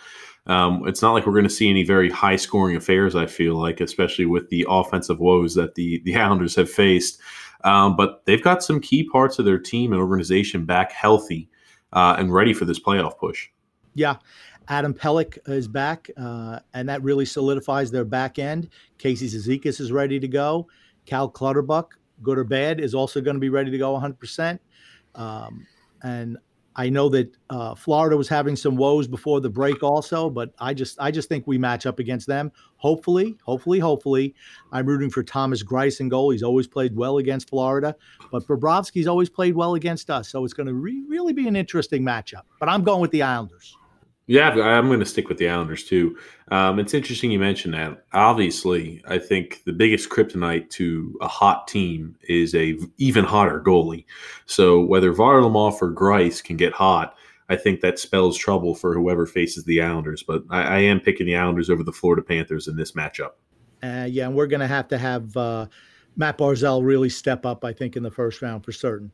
Um, 0.46 0.86
it's 0.86 1.00
not 1.00 1.12
like 1.12 1.26
we're 1.26 1.32
going 1.32 1.44
to 1.44 1.50
see 1.50 1.70
any 1.70 1.84
very 1.84 2.10
high 2.10 2.36
scoring 2.36 2.76
affairs, 2.76 3.14
I 3.14 3.26
feel 3.26 3.54
like, 3.54 3.80
especially 3.80 4.26
with 4.26 4.50
the 4.50 4.66
offensive 4.68 5.20
woes 5.20 5.54
that 5.54 5.76
the, 5.76 6.02
the 6.04 6.16
Islanders 6.16 6.56
have 6.56 6.70
faced. 6.70 7.20
Um, 7.64 7.96
but 7.96 8.24
they've 8.26 8.42
got 8.42 8.62
some 8.62 8.80
key 8.80 9.08
parts 9.08 9.38
of 9.38 9.44
their 9.44 9.58
team 9.58 9.92
and 9.92 10.00
organization 10.00 10.64
back 10.64 10.92
healthy 10.92 11.48
uh, 11.92 12.16
and 12.18 12.32
ready 12.32 12.52
for 12.52 12.66
this 12.66 12.78
playoff 12.78 13.18
push. 13.18 13.48
Yeah. 13.94 14.16
Adam 14.68 14.94
Pelech 14.94 15.38
is 15.46 15.68
back, 15.68 16.10
uh, 16.16 16.58
and 16.72 16.88
that 16.88 17.02
really 17.02 17.26
solidifies 17.26 17.90
their 17.90 18.04
back 18.04 18.38
end. 18.38 18.68
Casey 18.98 19.28
Cizikas 19.28 19.80
is 19.80 19.92
ready 19.92 20.18
to 20.18 20.28
go. 20.28 20.66
Cal 21.04 21.28
Clutterbuck, 21.28 21.98
good 22.22 22.38
or 22.38 22.44
bad, 22.44 22.80
is 22.80 22.94
also 22.94 23.20
going 23.20 23.36
to 23.36 23.40
be 23.40 23.50
ready 23.50 23.70
to 23.70 23.78
go 23.78 23.92
100%. 23.94 24.58
Um, 25.14 25.66
and 26.02 26.38
I 26.76 26.88
know 26.88 27.08
that 27.10 27.36
uh, 27.50 27.74
Florida 27.74 28.16
was 28.16 28.28
having 28.28 28.56
some 28.56 28.76
woes 28.76 29.06
before 29.06 29.40
the 29.40 29.48
break, 29.48 29.82
also, 29.82 30.28
but 30.28 30.52
I 30.58 30.74
just 30.74 30.98
I 31.00 31.10
just 31.10 31.28
think 31.28 31.46
we 31.46 31.56
match 31.56 31.86
up 31.86 31.98
against 31.98 32.26
them. 32.26 32.50
Hopefully, 32.78 33.36
hopefully, 33.44 33.78
hopefully, 33.78 34.34
I'm 34.72 34.86
rooting 34.86 35.10
for 35.10 35.22
Thomas 35.22 35.62
Greiss 35.62 36.00
in 36.00 36.08
goal. 36.08 36.30
He's 36.30 36.42
always 36.42 36.66
played 36.66 36.96
well 36.96 37.18
against 37.18 37.48
Florida, 37.48 37.94
but 38.32 38.46
Bobrovsky's 38.46 39.06
always 39.06 39.30
played 39.30 39.54
well 39.54 39.74
against 39.74 40.10
us, 40.10 40.28
so 40.28 40.44
it's 40.44 40.54
going 40.54 40.66
to 40.66 40.74
re- 40.74 41.04
really 41.08 41.32
be 41.32 41.46
an 41.46 41.56
interesting 41.56 42.02
matchup. 42.02 42.42
But 42.58 42.68
I'm 42.68 42.82
going 42.82 43.00
with 43.00 43.12
the 43.12 43.22
Islanders. 43.22 43.76
Yeah, 44.26 44.50
I'm 44.50 44.86
going 44.86 45.00
to 45.00 45.06
stick 45.06 45.28
with 45.28 45.36
the 45.36 45.50
Islanders 45.50 45.84
too. 45.84 46.16
Um, 46.50 46.78
it's 46.78 46.94
interesting 46.94 47.30
you 47.30 47.38
mentioned 47.38 47.74
that. 47.74 48.06
Obviously, 48.14 49.02
I 49.06 49.18
think 49.18 49.62
the 49.66 49.72
biggest 49.72 50.08
kryptonite 50.08 50.70
to 50.70 51.18
a 51.20 51.28
hot 51.28 51.68
team 51.68 52.16
is 52.22 52.54
a 52.54 52.78
even 52.96 53.24
hotter 53.24 53.60
goalie. 53.60 54.06
So 54.46 54.80
whether 54.80 55.12
Varlamov 55.12 55.82
or 55.82 55.92
Greiss 55.92 56.42
can 56.42 56.56
get 56.56 56.72
hot, 56.72 57.16
I 57.50 57.56
think 57.56 57.82
that 57.82 57.98
spells 57.98 58.38
trouble 58.38 58.74
for 58.74 58.94
whoever 58.94 59.26
faces 59.26 59.64
the 59.64 59.82
Islanders. 59.82 60.22
But 60.22 60.44
I, 60.48 60.62
I 60.62 60.78
am 60.78 61.00
picking 61.00 61.26
the 61.26 61.36
Islanders 61.36 61.68
over 61.68 61.82
the 61.82 61.92
Florida 61.92 62.22
Panthers 62.22 62.66
in 62.66 62.76
this 62.76 62.92
matchup. 62.92 63.32
Uh, 63.82 64.06
yeah, 64.08 64.26
and 64.26 64.34
we're 64.34 64.46
going 64.46 64.60
to 64.60 64.66
have 64.66 64.88
to 64.88 64.96
have 64.96 65.36
uh, 65.36 65.66
Matt 66.16 66.38
Barzal 66.38 66.82
really 66.82 67.10
step 67.10 67.44
up, 67.44 67.62
I 67.62 67.74
think, 67.74 67.96
in 67.96 68.02
the 68.02 68.10
first 68.10 68.40
round 68.40 68.64
for 68.64 68.72
certain. 68.72 69.12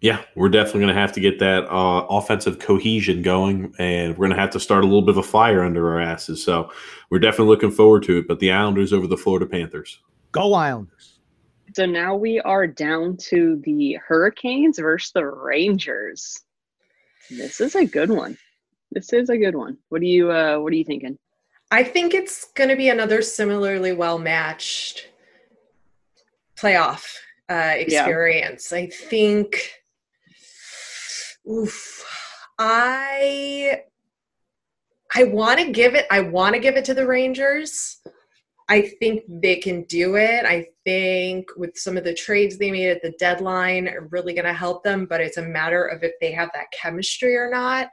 Yeah, 0.00 0.24
we're 0.34 0.48
definitely 0.48 0.80
going 0.80 0.94
to 0.94 1.00
have 1.00 1.12
to 1.12 1.20
get 1.20 1.38
that 1.38 1.64
uh, 1.72 2.06
offensive 2.10 2.58
cohesion 2.58 3.22
going, 3.22 3.72
and 3.78 4.10
we're 4.18 4.26
going 4.26 4.36
to 4.36 4.40
have 4.40 4.50
to 4.50 4.60
start 4.60 4.82
a 4.82 4.86
little 4.86 5.02
bit 5.02 5.10
of 5.10 5.18
a 5.18 5.22
fire 5.22 5.62
under 5.62 5.92
our 5.92 6.00
asses. 6.00 6.42
So 6.42 6.72
we're 7.08 7.20
definitely 7.20 7.46
looking 7.46 7.70
forward 7.70 8.02
to 8.04 8.18
it. 8.18 8.26
But 8.26 8.40
the 8.40 8.50
Islanders 8.50 8.92
over 8.92 9.06
the 9.06 9.16
Florida 9.16 9.46
Panthers. 9.46 10.00
Go 10.32 10.54
Islanders. 10.54 11.20
So 11.74 11.86
now 11.86 12.16
we 12.16 12.40
are 12.40 12.66
down 12.66 13.16
to 13.28 13.62
the 13.64 13.98
Hurricanes 14.06 14.78
versus 14.78 15.12
the 15.12 15.24
Rangers. 15.24 16.38
This 17.30 17.60
is 17.60 17.76
a 17.76 17.86
good 17.86 18.10
one. 18.10 18.36
This 18.90 19.12
is 19.12 19.30
a 19.30 19.38
good 19.38 19.54
one. 19.54 19.78
What 19.88 20.00
do 20.00 20.06
you 20.06 20.30
uh 20.30 20.58
what 20.58 20.72
are 20.72 20.76
you 20.76 20.84
thinking? 20.84 21.18
I 21.70 21.84
think 21.84 22.12
it's 22.12 22.52
going 22.52 22.68
to 22.68 22.76
be 22.76 22.90
another 22.90 23.22
similarly 23.22 23.92
well 23.92 24.18
matched 24.18 25.08
playoff 26.56 27.06
uh, 27.48 27.74
experience. 27.76 28.70
Yeah. 28.72 28.78
I 28.78 28.90
think. 28.90 29.70
Oof, 31.50 32.04
I 32.58 33.82
I 35.14 35.24
want 35.24 35.60
to 35.60 35.72
give 35.72 35.94
it. 35.94 36.06
I 36.10 36.20
want 36.20 36.54
to 36.54 36.60
give 36.60 36.76
it 36.76 36.84
to 36.86 36.94
the 36.94 37.06
Rangers. 37.06 37.98
I 38.68 38.82
think 39.00 39.22
they 39.28 39.56
can 39.56 39.82
do 39.84 40.16
it. 40.16 40.46
I 40.46 40.66
think 40.84 41.46
with 41.56 41.76
some 41.76 41.96
of 41.96 42.04
the 42.04 42.14
trades 42.14 42.56
they 42.56 42.70
made 42.70 42.88
at 42.88 43.02
the 43.02 43.12
deadline 43.18 43.88
are 43.88 44.08
really 44.10 44.32
going 44.32 44.46
to 44.46 44.52
help 44.52 44.82
them, 44.84 45.04
but 45.04 45.20
it's 45.20 45.36
a 45.36 45.42
matter 45.42 45.84
of 45.84 46.02
if 46.02 46.12
they 46.20 46.32
have 46.32 46.48
that 46.54 46.70
chemistry 46.72 47.36
or 47.36 47.50
not 47.50 47.88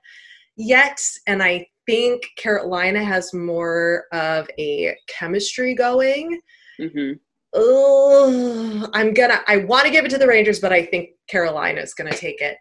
yet. 0.56 1.02
And 1.28 1.42
I 1.42 1.68
think 1.86 2.22
Carolina 2.38 3.04
has 3.04 3.34
more 3.34 4.06
of 4.14 4.48
a 4.60 4.96
chemistry 5.08 5.74
going. 5.74 6.40
Mm-hmm. 6.80 7.14
Oh, 7.54 8.90
I'm 8.94 9.14
gonna. 9.14 9.42
I 9.48 9.58
want 9.58 9.86
to 9.86 9.92
give 9.92 10.06
it 10.06 10.10
to 10.10 10.18
the 10.18 10.28
Rangers, 10.28 10.60
but 10.60 10.72
I 10.72 10.86
think 10.86 11.10
Carolina 11.28 11.82
is 11.82 11.94
gonna 11.94 12.12
take 12.12 12.42
it. 12.42 12.58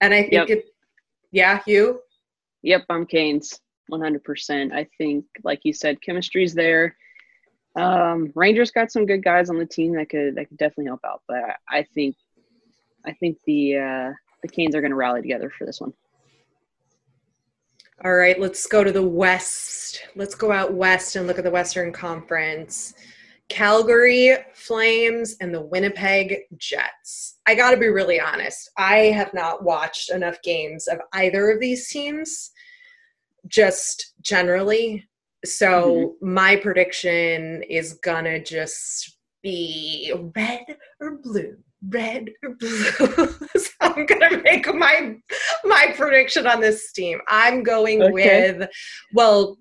And 0.00 0.12
I 0.12 0.22
think 0.22 0.48
Yep. 0.48 0.50
it. 0.50 0.64
Yeah, 1.30 1.60
you. 1.66 2.00
Yep, 2.62 2.84
I'm 2.90 3.06
Canes. 3.06 3.60
100%. 3.90 4.72
I 4.72 4.86
think, 4.98 5.24
like 5.44 5.60
you 5.64 5.72
said, 5.72 6.00
chemistry's 6.02 6.54
there. 6.54 6.96
Um, 7.76 8.32
Rangers 8.34 8.70
got 8.70 8.92
some 8.92 9.06
good 9.06 9.22
guys 9.24 9.48
on 9.50 9.58
the 9.58 9.66
team 9.66 9.94
that 9.94 10.08
could 10.10 10.34
that 10.34 10.48
could 10.48 10.58
definitely 10.58 10.86
help 10.86 11.00
out, 11.06 11.22
but 11.26 11.38
I, 11.38 11.78
I 11.78 11.82
think 11.94 12.16
I 13.06 13.12
think 13.12 13.38
the 13.46 13.76
uh, 13.76 14.12
the 14.42 14.48
Canes 14.48 14.74
are 14.74 14.80
going 14.80 14.90
to 14.90 14.96
rally 14.96 15.22
together 15.22 15.50
for 15.56 15.64
this 15.64 15.80
one. 15.80 15.92
All 18.04 18.14
right, 18.14 18.38
let's 18.38 18.66
go 18.66 18.82
to 18.82 18.92
the 18.92 19.02
West. 19.02 20.02
Let's 20.16 20.34
go 20.34 20.50
out 20.50 20.74
west 20.74 21.16
and 21.16 21.26
look 21.26 21.38
at 21.38 21.44
the 21.44 21.50
Western 21.50 21.92
Conference. 21.92 22.94
Calgary 23.52 24.34
Flames 24.54 25.36
and 25.42 25.54
the 25.54 25.60
Winnipeg 25.60 26.44
Jets. 26.56 27.36
I 27.46 27.54
got 27.54 27.72
to 27.72 27.76
be 27.76 27.88
really 27.88 28.18
honest. 28.18 28.70
I 28.78 28.96
have 29.14 29.34
not 29.34 29.62
watched 29.62 30.10
enough 30.10 30.40
games 30.40 30.88
of 30.88 31.00
either 31.12 31.50
of 31.50 31.60
these 31.60 31.90
teams, 31.90 32.50
just 33.48 34.14
generally. 34.22 35.06
So 35.44 36.16
mm-hmm. 36.22 36.32
my 36.32 36.56
prediction 36.56 37.62
is 37.64 37.92
going 38.02 38.24
to 38.24 38.42
just 38.42 39.18
be 39.42 40.10
red 40.34 40.64
or 40.98 41.18
blue. 41.18 41.58
Red 41.86 42.30
or 42.42 42.54
blue. 42.54 42.70
so 43.56 43.70
I'm 43.82 44.06
gonna 44.06 44.40
make 44.40 44.72
my 44.72 45.16
my 45.64 45.92
prediction 45.96 46.46
on 46.46 46.60
this 46.60 46.92
team. 46.92 47.18
I'm 47.28 47.64
going 47.64 48.02
Okay. 48.02 48.52
with 48.54 48.68
well, 49.12 49.58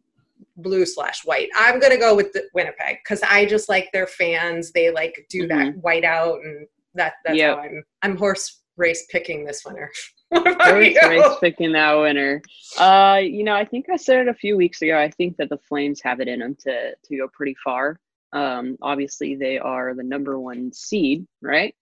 blue 0.62 0.86
slash 0.86 1.26
white. 1.26 1.50
I'm 1.56 1.80
gonna 1.80 1.98
go 1.98 2.16
with 2.16 2.32
the 2.34 2.44
Winnipeg 2.54 2.98
because 3.04 3.22
I 3.24 3.46
just 3.46 3.70
like 3.70 3.92
their 3.92 4.08
fans. 4.08 4.72
They 4.72 4.92
like 4.92 5.26
do 5.30 5.48
that 5.48 5.76
white 5.78 6.04
out, 6.04 6.40
and 6.44 6.68
that 6.96 7.14
that's 7.26 7.38
Yep. 7.38 7.56
how 7.58 7.62
I'm. 7.64 7.84
I'm 8.04 8.18
horse 8.18 8.62
race 8.78 9.06
picking 9.12 9.46
this 9.46 9.64
winner. 9.66 9.90
what 10.30 10.48
about 10.48 10.68
Very 10.70 10.94
you? 10.94 11.02
nice 11.02 11.38
picking 11.40 11.74
that 11.74 11.94
winner. 11.94 12.42
Uh, 12.80 13.20
you 13.22 13.44
know, 13.44 13.54
I 13.54 13.66
think 13.66 13.88
I 13.92 13.98
said 13.98 14.20
it 14.20 14.28
a 14.30 14.34
few 14.34 14.56
weeks 14.58 14.82
ago. 14.82 14.98
I 14.98 15.10
think 15.10 15.38
that 15.38 15.50
the 15.50 15.58
Flames 15.70 16.02
have 16.02 16.20
it 16.20 16.28
in 16.28 16.40
them 16.40 16.56
to 16.62 16.92
to 16.96 17.18
go 17.18 17.28
pretty 17.34 17.56
far. 17.64 18.00
Um, 18.34 18.78
obviously, 18.82 19.36
they 19.36 19.58
are 19.58 19.94
the 19.94 20.04
number 20.04 20.40
one 20.40 20.72
seed, 20.72 21.28
right, 21.42 21.76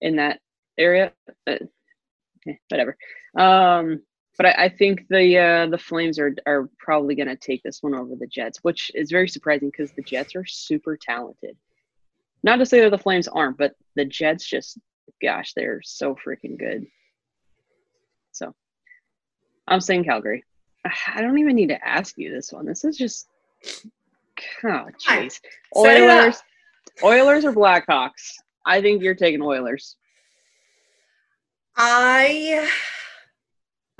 in 0.00 0.16
that 0.16 0.40
area. 0.78 1.12
But, 1.46 1.62
okay, 2.46 2.58
whatever. 2.68 2.96
Um, 3.38 4.02
but 4.40 4.58
I, 4.58 4.64
I 4.64 4.68
think 4.70 5.06
the 5.08 5.36
uh, 5.36 5.66
the 5.66 5.76
Flames 5.76 6.18
are 6.18 6.34
are 6.46 6.70
probably 6.78 7.14
going 7.14 7.28
to 7.28 7.36
take 7.36 7.62
this 7.62 7.82
one 7.82 7.94
over 7.94 8.16
the 8.16 8.26
Jets, 8.26 8.60
which 8.62 8.90
is 8.94 9.10
very 9.10 9.28
surprising 9.28 9.68
because 9.68 9.92
the 9.92 10.00
Jets 10.00 10.34
are 10.34 10.46
super 10.46 10.96
talented. 10.96 11.58
Not 12.42 12.56
to 12.56 12.64
say 12.64 12.80
that 12.80 12.90
the 12.90 12.96
Flames 12.96 13.28
aren't, 13.28 13.58
but 13.58 13.74
the 13.96 14.06
Jets 14.06 14.46
just, 14.46 14.78
gosh, 15.22 15.52
they're 15.52 15.82
so 15.84 16.14
freaking 16.14 16.58
good. 16.58 16.86
So 18.32 18.54
I'm 19.68 19.82
saying 19.82 20.04
Calgary. 20.04 20.42
I 21.14 21.20
don't 21.20 21.38
even 21.38 21.54
need 21.54 21.68
to 21.68 21.86
ask 21.86 22.16
you 22.16 22.32
this 22.32 22.50
one. 22.50 22.64
This 22.64 22.82
is 22.82 22.96
just 22.96 23.28
oh 24.64 24.86
jeez. 25.06 25.38
Set 25.74 26.00
it 26.00 26.08
up. 26.08 26.22
Oilers. 26.22 26.42
Oilers 27.04 27.44
or 27.44 27.52
Blackhawks? 27.52 28.36
I 28.64 28.80
think 28.80 29.02
you're 29.02 29.14
taking 29.14 29.42
Oilers. 29.42 29.96
I 31.76 32.66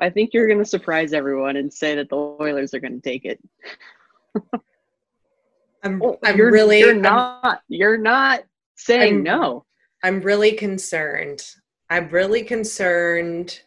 I 0.00 0.10
think 0.10 0.32
you're 0.32 0.46
going 0.46 0.58
to 0.58 0.64
surprise 0.64 1.12
everyone 1.12 1.56
and 1.56 1.72
say 1.72 1.94
that 1.94 2.08
the 2.08 2.16
Oilers 2.16 2.74
are 2.74 2.80
going 2.80 3.00
to 3.00 3.08
take 3.08 3.24
it. 3.24 3.40
I'm, 5.82 6.02
Oh, 6.02 6.18
I'm 6.24 6.36
you're, 6.36 6.50
really, 6.50 6.80
You're 6.80 6.90
I'm- 6.90 7.02
not. 7.02 7.62
You're 7.68 7.98
not 7.98 8.44
saying 8.76 9.14
I'm- 9.14 9.22
no. 9.22 9.64
I'm 10.02 10.20
really 10.20 10.52
concerned. 10.52 11.42
I'm 11.90 12.08
really 12.08 12.42
concerned. 12.42 13.60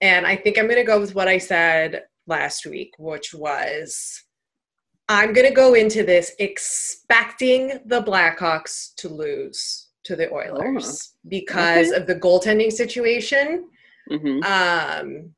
And 0.00 0.26
I 0.26 0.36
think 0.36 0.58
I'm 0.58 0.66
going 0.66 0.76
to 0.76 0.84
go 0.84 1.00
with 1.00 1.14
what 1.14 1.28
I 1.28 1.38
said 1.38 2.04
last 2.26 2.66
week, 2.66 2.92
which 2.98 3.34
was 3.34 4.22
I'm 5.08 5.32
going 5.32 5.48
to 5.48 5.54
go 5.54 5.74
into 5.74 6.02
this 6.04 6.32
expecting 6.38 7.80
the 7.86 8.02
Blackhawks 8.02 8.94
to 8.96 9.08
lose 9.08 9.88
to 10.04 10.16
the 10.16 10.32
Oilers 10.32 11.12
oh, 11.14 11.18
because 11.28 11.90
of 11.90 12.06
the 12.06 12.14
goaltending 12.14 12.70
situation. 12.72 13.68
Hmm 14.08 14.42
Um, 14.42 15.34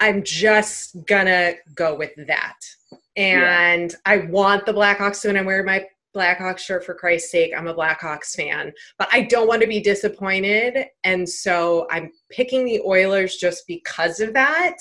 I'm 0.00 0.24
just 0.24 0.96
gonna 1.06 1.54
go 1.74 1.94
with 1.94 2.12
that. 2.26 2.58
And 3.16 3.94
I 4.04 4.18
want 4.18 4.66
the 4.66 4.72
Blackhawks 4.72 5.20
to 5.22 5.28
win. 5.28 5.36
I'm 5.36 5.44
wearing 5.44 5.66
my 5.66 5.86
Blackhawks 6.14 6.58
shirt 6.58 6.84
for 6.84 6.94
Christ's 6.94 7.30
sake. 7.30 7.52
I'm 7.56 7.68
a 7.68 7.74
Blackhawks 7.74 8.34
fan, 8.34 8.72
but 8.98 9.08
I 9.12 9.22
don't 9.22 9.48
want 9.48 9.62
to 9.62 9.68
be 9.68 9.80
disappointed. 9.80 10.86
And 11.04 11.28
so 11.28 11.86
I'm 11.90 12.10
picking 12.30 12.64
the 12.64 12.80
Oilers 12.80 13.36
just 13.36 13.66
because 13.66 14.20
of 14.20 14.34
that. 14.34 14.76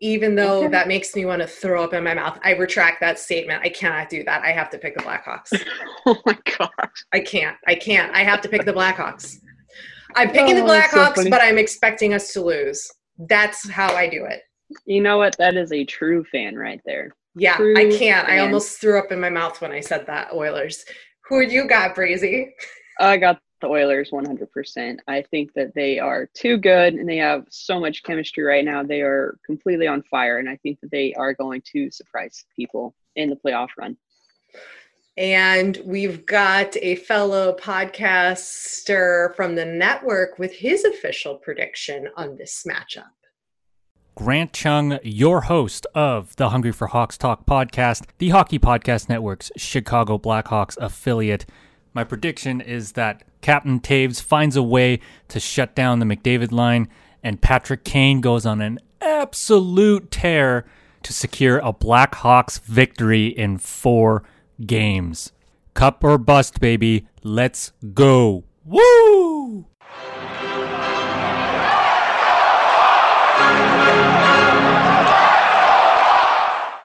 Even 0.00 0.34
though 0.34 0.68
that 0.68 0.88
makes 0.88 1.14
me 1.16 1.24
want 1.24 1.40
to 1.42 1.48
throw 1.48 1.82
up 1.82 1.94
in 1.94 2.04
my 2.04 2.14
mouth, 2.14 2.38
I 2.42 2.52
retract 2.52 3.00
that 3.00 3.18
statement. 3.18 3.62
I 3.64 3.68
cannot 3.68 4.08
do 4.08 4.22
that. 4.24 4.42
I 4.42 4.52
have 4.52 4.70
to 4.70 4.78
pick 4.78 4.96
the 4.96 5.02
Blackhawks. 5.02 5.52
Oh 6.08 6.16
my 6.24 6.38
gosh. 6.56 7.04
I 7.12 7.18
can't. 7.18 7.56
I 7.66 7.74
can't. 7.74 8.14
I 8.14 8.22
have 8.22 8.40
to 8.42 8.48
pick 8.48 8.64
the 8.64 8.72
Blackhawks. 8.72 9.38
I'm 10.14 10.30
picking 10.30 10.56
Oh, 10.56 10.60
the 10.60 10.66
that's 10.66 10.92
so 10.92 10.98
Blackhawks, 10.98 11.30
but 11.30 11.40
I'm 11.42 11.58
expecting 11.58 12.14
us 12.14 12.32
to 12.34 12.42
lose. 12.42 12.88
That's 13.18 13.68
how 13.68 13.92
I 13.92 14.08
do 14.08 14.24
it. 14.24 14.42
You 14.84 15.00
know 15.00 15.18
what? 15.18 15.36
That 15.38 15.56
is 15.56 15.72
a 15.72 15.84
true 15.84 16.24
fan 16.30 16.54
right 16.54 16.80
there. 16.86 17.10
Yeah, 17.34 17.56
I 17.58 17.92
can't. 17.98 18.28
I 18.28 18.38
almost 18.38 18.80
threw 18.80 18.98
up 19.00 19.10
in 19.10 19.20
my 19.20 19.30
mouth 19.30 19.60
when 19.60 19.72
I 19.72 19.80
said 19.80 20.06
that, 20.06 20.32
Oilers. 20.32 20.84
Who 21.28 21.40
you 21.40 21.66
got, 21.66 21.96
Breezy? 21.96 22.54
I 23.00 23.16
got 23.16 23.40
the 23.60 23.68
Oilers 23.68 24.10
100%. 24.10 24.98
I 25.08 25.22
think 25.22 25.54
that 25.54 25.74
they 25.74 25.98
are 25.98 26.28
too 26.34 26.58
good 26.58 26.94
and 26.94 27.08
they 27.08 27.16
have 27.16 27.46
so 27.50 27.80
much 27.80 28.02
chemistry 28.02 28.44
right 28.44 28.64
now. 28.64 28.82
They 28.82 29.00
are 29.00 29.38
completely 29.44 29.86
on 29.86 30.02
fire, 30.02 30.38
and 30.38 30.48
I 30.48 30.56
think 30.56 30.80
that 30.80 30.90
they 30.90 31.14
are 31.14 31.34
going 31.34 31.62
to 31.72 31.90
surprise 31.90 32.44
people 32.54 32.94
in 33.14 33.30
the 33.30 33.36
playoff 33.36 33.68
run. 33.78 33.96
And 35.16 35.80
we've 35.86 36.26
got 36.26 36.76
a 36.76 36.96
fellow 36.96 37.56
podcaster 37.58 39.34
from 39.34 39.54
the 39.54 39.64
network 39.64 40.38
with 40.38 40.52
his 40.52 40.84
official 40.84 41.36
prediction 41.36 42.08
on 42.16 42.36
this 42.36 42.66
matchup. 42.68 43.08
Grant 44.14 44.52
Chung, 44.52 44.98
your 45.02 45.42
host 45.42 45.86
of 45.94 46.36
the 46.36 46.50
Hungry 46.50 46.72
for 46.72 46.88
Hawks 46.88 47.16
Talk 47.16 47.46
podcast, 47.46 48.04
the 48.18 48.30
Hockey 48.30 48.58
Podcast 48.58 49.08
Network's 49.08 49.50
Chicago 49.56 50.18
Blackhawks 50.18 50.76
affiliate. 50.78 51.46
My 51.96 52.04
prediction 52.04 52.60
is 52.60 52.92
that 52.92 53.22
Captain 53.40 53.80
Toews 53.80 54.20
finds 54.20 54.54
a 54.54 54.62
way 54.62 55.00
to 55.28 55.40
shut 55.40 55.74
down 55.74 55.98
the 55.98 56.04
McDavid 56.04 56.52
line, 56.52 56.88
and 57.22 57.40
Patrick 57.40 57.84
Kane 57.84 58.20
goes 58.20 58.44
on 58.44 58.60
an 58.60 58.80
absolute 59.00 60.10
tear 60.10 60.66
to 61.04 61.14
secure 61.14 61.56
a 61.60 61.72
Blackhawks 61.72 62.60
victory 62.60 63.28
in 63.28 63.56
four 63.56 64.24
games. 64.66 65.32
Cup 65.72 66.04
or 66.04 66.18
bust, 66.18 66.60
baby. 66.60 67.08
Let's 67.22 67.72
go. 67.94 68.44
Woo! 68.66 69.64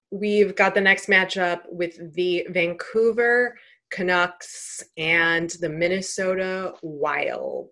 We've 0.10 0.56
got 0.56 0.74
the 0.74 0.82
next 0.82 1.08
matchup 1.08 1.62
with 1.70 2.14
the 2.14 2.46
Vancouver 2.50 3.58
Canucks 3.92 4.84
and 4.98 5.50
the 5.62 5.70
Minnesota 5.70 6.74
Wild. 6.82 7.70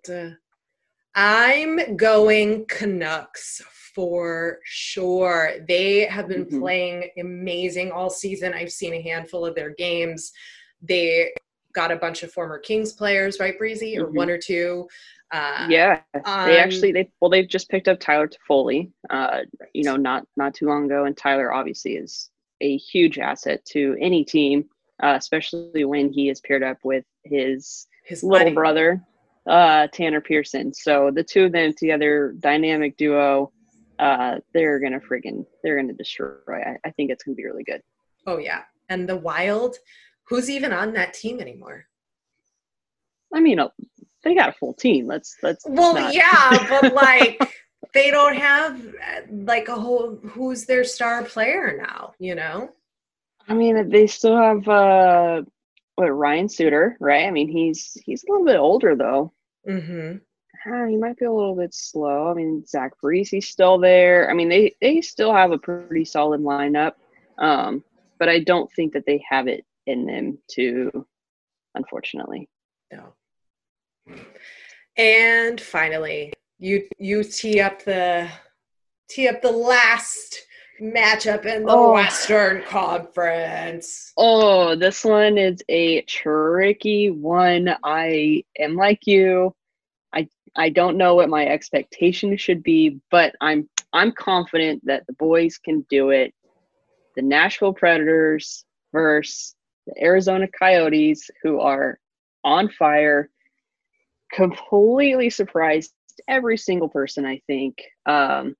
I'm 1.15 1.95
going 1.95 2.65
Canucks 2.67 3.61
for 3.95 4.59
sure. 4.63 5.53
They 5.67 6.05
have 6.05 6.27
been 6.27 6.45
Mhm. 6.45 6.59
playing 6.59 7.09
amazing 7.17 7.91
all 7.91 8.09
season. 8.09 8.53
I've 8.53 8.71
seen 8.71 8.93
a 8.93 9.01
handful 9.01 9.45
of 9.45 9.55
their 9.55 9.71
games. 9.71 10.31
They 10.81 11.33
got 11.73 11.91
a 11.91 11.95
bunch 11.95 12.23
of 12.23 12.31
former 12.31 12.59
Kings 12.59 12.93
players, 12.93 13.39
right, 13.39 13.57
Breezy, 13.57 13.97
or 13.97 14.07
Mhm. 14.07 14.13
one 14.13 14.29
or 14.29 14.37
two. 14.37 14.87
Uh, 15.31 15.67
yeah, 15.69 16.01
they 16.13 16.19
um, 16.21 16.59
actually 16.59 16.91
they 16.91 17.11
well 17.19 17.29
they've 17.29 17.47
just 17.47 17.69
picked 17.69 17.87
up 17.87 17.99
Tyler 17.99 18.27
Toffoli, 18.27 18.91
uh, 19.09 19.41
you 19.73 19.83
know, 19.83 19.95
not 19.95 20.27
not 20.37 20.53
too 20.53 20.65
long 20.67 20.85
ago, 20.85 21.05
and 21.05 21.15
Tyler 21.15 21.51
obviously 21.53 21.95
is 21.95 22.31
a 22.61 22.77
huge 22.77 23.19
asset 23.19 23.63
to 23.65 23.95
any 23.99 24.23
team, 24.25 24.67
uh, 25.01 25.15
especially 25.17 25.85
when 25.85 26.11
he 26.11 26.29
is 26.29 26.39
paired 26.41 26.63
up 26.63 26.77
with 26.83 27.05
his 27.23 27.87
his 28.05 28.23
little 28.23 28.45
buddy. 28.45 28.55
brother, 28.55 29.03
uh, 29.47 29.87
Tanner 29.87 30.21
Pearson. 30.21 30.73
So 30.73 31.11
the 31.13 31.23
two 31.23 31.45
of 31.45 31.51
them 31.51 31.73
together, 31.73 32.35
dynamic 32.39 32.97
duo, 32.97 33.51
uh, 33.99 34.39
they're 34.53 34.79
gonna 34.79 34.99
friggin' 34.99 35.45
they're 35.63 35.75
gonna 35.79 35.93
destroy. 35.93 36.35
I, 36.49 36.77
I 36.85 36.91
think 36.91 37.11
it's 37.11 37.23
gonna 37.23 37.35
be 37.35 37.45
really 37.45 37.63
good. 37.63 37.81
Oh 38.27 38.37
yeah, 38.37 38.63
and 38.89 39.07
the 39.07 39.17
Wild. 39.17 39.75
Who's 40.23 40.47
even 40.49 40.71
on 40.71 40.93
that 40.93 41.15
team 41.15 41.39
anymore? 41.39 41.85
I 43.33 43.39
mean, 43.39 43.59
uh, 43.59 43.69
they 44.23 44.35
got 44.35 44.49
a 44.49 44.53
full 44.53 44.73
team. 44.73 45.07
Let's 45.07 45.37
let's 45.41 45.65
Well, 45.67 45.93
not- 45.95 46.13
yeah, 46.13 46.67
but 46.81 46.93
like 47.05 47.41
they 47.93 48.11
don't 48.11 48.35
have 48.35 48.79
uh, 48.79 49.21
like 49.31 49.67
a 49.69 49.75
whole 49.75 50.17
who's 50.17 50.65
their 50.65 50.83
star 50.83 51.23
player 51.23 51.75
now, 51.81 52.13
you 52.19 52.35
know? 52.35 52.69
I 53.49 53.55
mean, 53.55 53.89
they 53.89 54.05
still 54.05 54.37
have 54.37 54.67
uh, 54.67 55.41
what 55.95 56.07
Ryan 56.07 56.47
Suter, 56.47 56.95
right? 56.99 57.25
I 57.25 57.31
mean, 57.31 57.49
he's 57.49 57.97
he's 58.05 58.23
a 58.23 58.31
little 58.31 58.45
bit 58.45 58.57
older 58.57 58.95
though. 58.95 59.33
Mm-hmm. 59.67 60.17
Ah, 60.67 60.87
he 60.87 60.97
might 60.97 61.17
be 61.17 61.25
a 61.25 61.31
little 61.31 61.55
bit 61.55 61.73
slow. 61.73 62.29
I 62.29 62.35
mean, 62.35 62.65
Zach 62.65 62.91
Parise's 63.01 63.47
still 63.47 63.79
there. 63.79 64.29
I 64.29 64.33
mean, 64.33 64.49
they 64.49 64.75
they 64.81 65.01
still 65.01 65.33
have 65.33 65.51
a 65.51 65.57
pretty 65.57 66.05
solid 66.05 66.41
lineup, 66.41 66.93
um, 67.39 67.83
but 68.19 68.29
I 68.29 68.39
don't 68.39 68.71
think 68.73 68.93
that 68.93 69.05
they 69.05 69.23
have 69.27 69.47
it 69.47 69.65
in 69.87 70.05
them 70.05 70.37
to, 70.51 71.05
unfortunately. 71.73 72.47
No. 72.91 73.13
And 74.95 75.59
finally, 75.59 76.33
you 76.59 76.87
you 76.99 77.23
tee 77.23 77.61
up 77.61 77.83
the 77.83 78.29
tee 79.09 79.27
up 79.27 79.41
the 79.41 79.51
last 79.51 80.45
matchup 80.79 81.45
in 81.45 81.65
the 81.65 81.71
Oh. 81.71 81.93
Western 81.93 82.63
Conference. 82.63 84.13
Oh, 84.17 84.75
this 84.75 85.03
one 85.03 85.37
is 85.37 85.61
a 85.69 86.01
tricky 86.03 87.09
one. 87.09 87.75
I 87.83 88.43
am 88.57 88.75
like 88.75 89.05
you. 89.05 89.53
I 90.13 90.27
I 90.55 90.69
don't 90.69 90.97
know 90.97 91.15
what 91.15 91.29
my 91.29 91.45
expectation 91.45 92.35
should 92.37 92.63
be, 92.63 92.99
but 93.11 93.35
I'm 93.41 93.69
I'm 93.93 94.11
confident 94.11 94.85
that 94.85 95.05
the 95.07 95.13
boys 95.13 95.57
can 95.57 95.85
do 95.89 96.09
it. 96.11 96.33
The 97.15 97.21
Nashville 97.21 97.73
Predators 97.73 98.65
versus 98.93 99.55
the 99.87 100.01
Arizona 100.03 100.47
Coyotes, 100.47 101.29
who 101.43 101.59
are 101.59 101.99
on 102.43 102.69
fire, 102.69 103.29
completely 104.31 105.29
surprised 105.29 105.93
every 106.27 106.57
single 106.57 106.89
person. 106.89 107.25
I 107.25 107.41
think 107.47 107.81
um, 108.05 108.55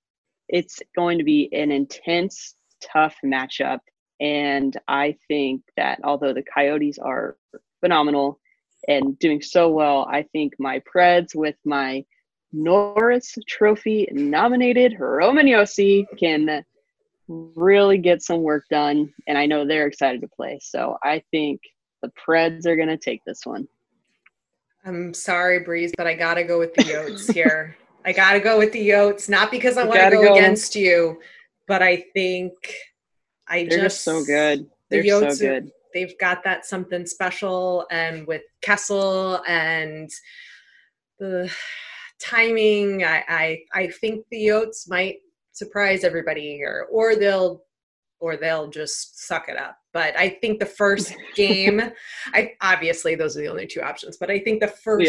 it's 0.50 0.80
going 0.96 1.18
to 1.20 1.24
be 1.24 1.50
an 1.54 1.72
intense, 1.72 2.56
tough 2.82 3.16
matchup. 3.24 3.80
And 4.20 4.76
I 4.88 5.18
think 5.28 5.62
that 5.78 6.00
although 6.04 6.34
the 6.34 6.44
Coyotes 6.44 6.98
are 7.00 7.38
phenomenal 7.80 8.40
and 8.88 9.18
doing 9.20 9.42
so 9.42 9.70
well, 9.70 10.08
I 10.12 10.24
think 10.24 10.54
my 10.60 10.82
Preds 10.94 11.36
with 11.36 11.56
my 11.64 12.04
Norris 12.52 13.38
Trophy 13.48 14.10
nominated 14.12 15.00
Roman 15.00 15.46
Josi 15.46 16.06
can 16.18 16.66
really 17.28 18.00
get 18.00 18.24
some 18.24 18.42
work 18.42 18.66
done. 18.70 19.14
And 19.28 19.38
I 19.38 19.46
know 19.46 19.66
they're 19.66 19.88
excited 19.88 20.22
to 20.22 20.28
play. 20.28 20.60
So 20.62 20.98
I 21.04 21.24
think 21.32 21.62
the 22.02 22.12
Preds 22.28 22.66
are 22.66 22.76
going 22.76 22.90
to 22.90 22.98
take 22.98 23.22
this 23.26 23.46
one. 23.46 23.68
I'm 24.86 25.14
sorry, 25.14 25.60
Breeze, 25.60 25.94
but 25.98 26.08
I 26.08 26.14
gotta 26.14 26.44
go 26.44 26.58
with 26.58 26.74
the 26.74 26.84
Yotes 26.84 27.32
here. 27.34 27.78
I 28.06 28.14
gotta 28.14 28.40
go 28.40 28.58
with 28.58 28.72
the 28.72 28.90
Yotes, 28.90 29.30
not 29.30 29.52
because 29.52 29.78
I 29.78 29.84
want 29.84 30.00
to 30.00 30.10
go, 30.12 30.24
go. 30.24 30.34
against 30.36 30.76
you, 30.76 31.20
but 31.68 31.82
I 31.84 32.06
think 32.14 32.54
I 33.48 33.64
They're 33.64 33.80
just 33.82 33.98
just 33.98 34.02
so 34.04 34.24
good. 34.24 34.70
They're 34.90 35.04
so 35.06 35.22
Yotes 35.22 35.42
are- 35.42 35.46
good. 35.62 35.72
they've 35.94 36.18
got 36.20 36.44
that 36.44 36.66
something 36.66 37.06
special 37.06 37.86
and 37.92 38.26
with 38.28 38.44
Kessel 38.62 39.42
and 39.48 40.10
the 41.20 41.52
timing 42.22 43.04
I, 43.04 43.24
I 43.28 43.60
I 43.74 43.88
think 43.88 44.26
the 44.30 44.46
Yotes 44.48 44.90
might 44.90 45.18
surprise 45.52 46.04
everybody 46.04 46.54
here 46.56 46.88
or 46.92 47.16
they'll 47.16 47.64
or 48.20 48.36
they'll 48.38 48.68
just 48.70 49.26
suck 49.28 49.48
it 49.50 49.58
up. 49.58 49.78
But 49.94 50.18
I 50.18 50.30
think 50.30 50.60
the 50.60 50.66
first 50.82 51.14
game, 51.36 51.82
I 52.34 52.54
obviously 52.62 53.16
those 53.16 53.38
are 53.38 53.42
the 53.42 53.48
only 53.48 53.68
two 53.68 53.82
options. 53.82 54.18
But 54.18 54.30
I 54.32 54.40
think 54.40 54.62
the 54.62 54.68
first 54.68 55.06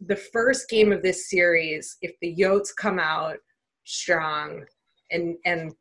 Yeah. 0.00 0.06
the 0.14 0.16
first 0.16 0.68
game 0.68 0.92
of 0.92 1.02
this 1.02 1.28
series, 1.30 1.96
if 2.00 2.12
the 2.20 2.34
Yotes 2.34 2.70
come 2.76 2.98
out 2.98 3.36
strong 3.84 4.64
and 5.10 5.36
and 5.44 5.72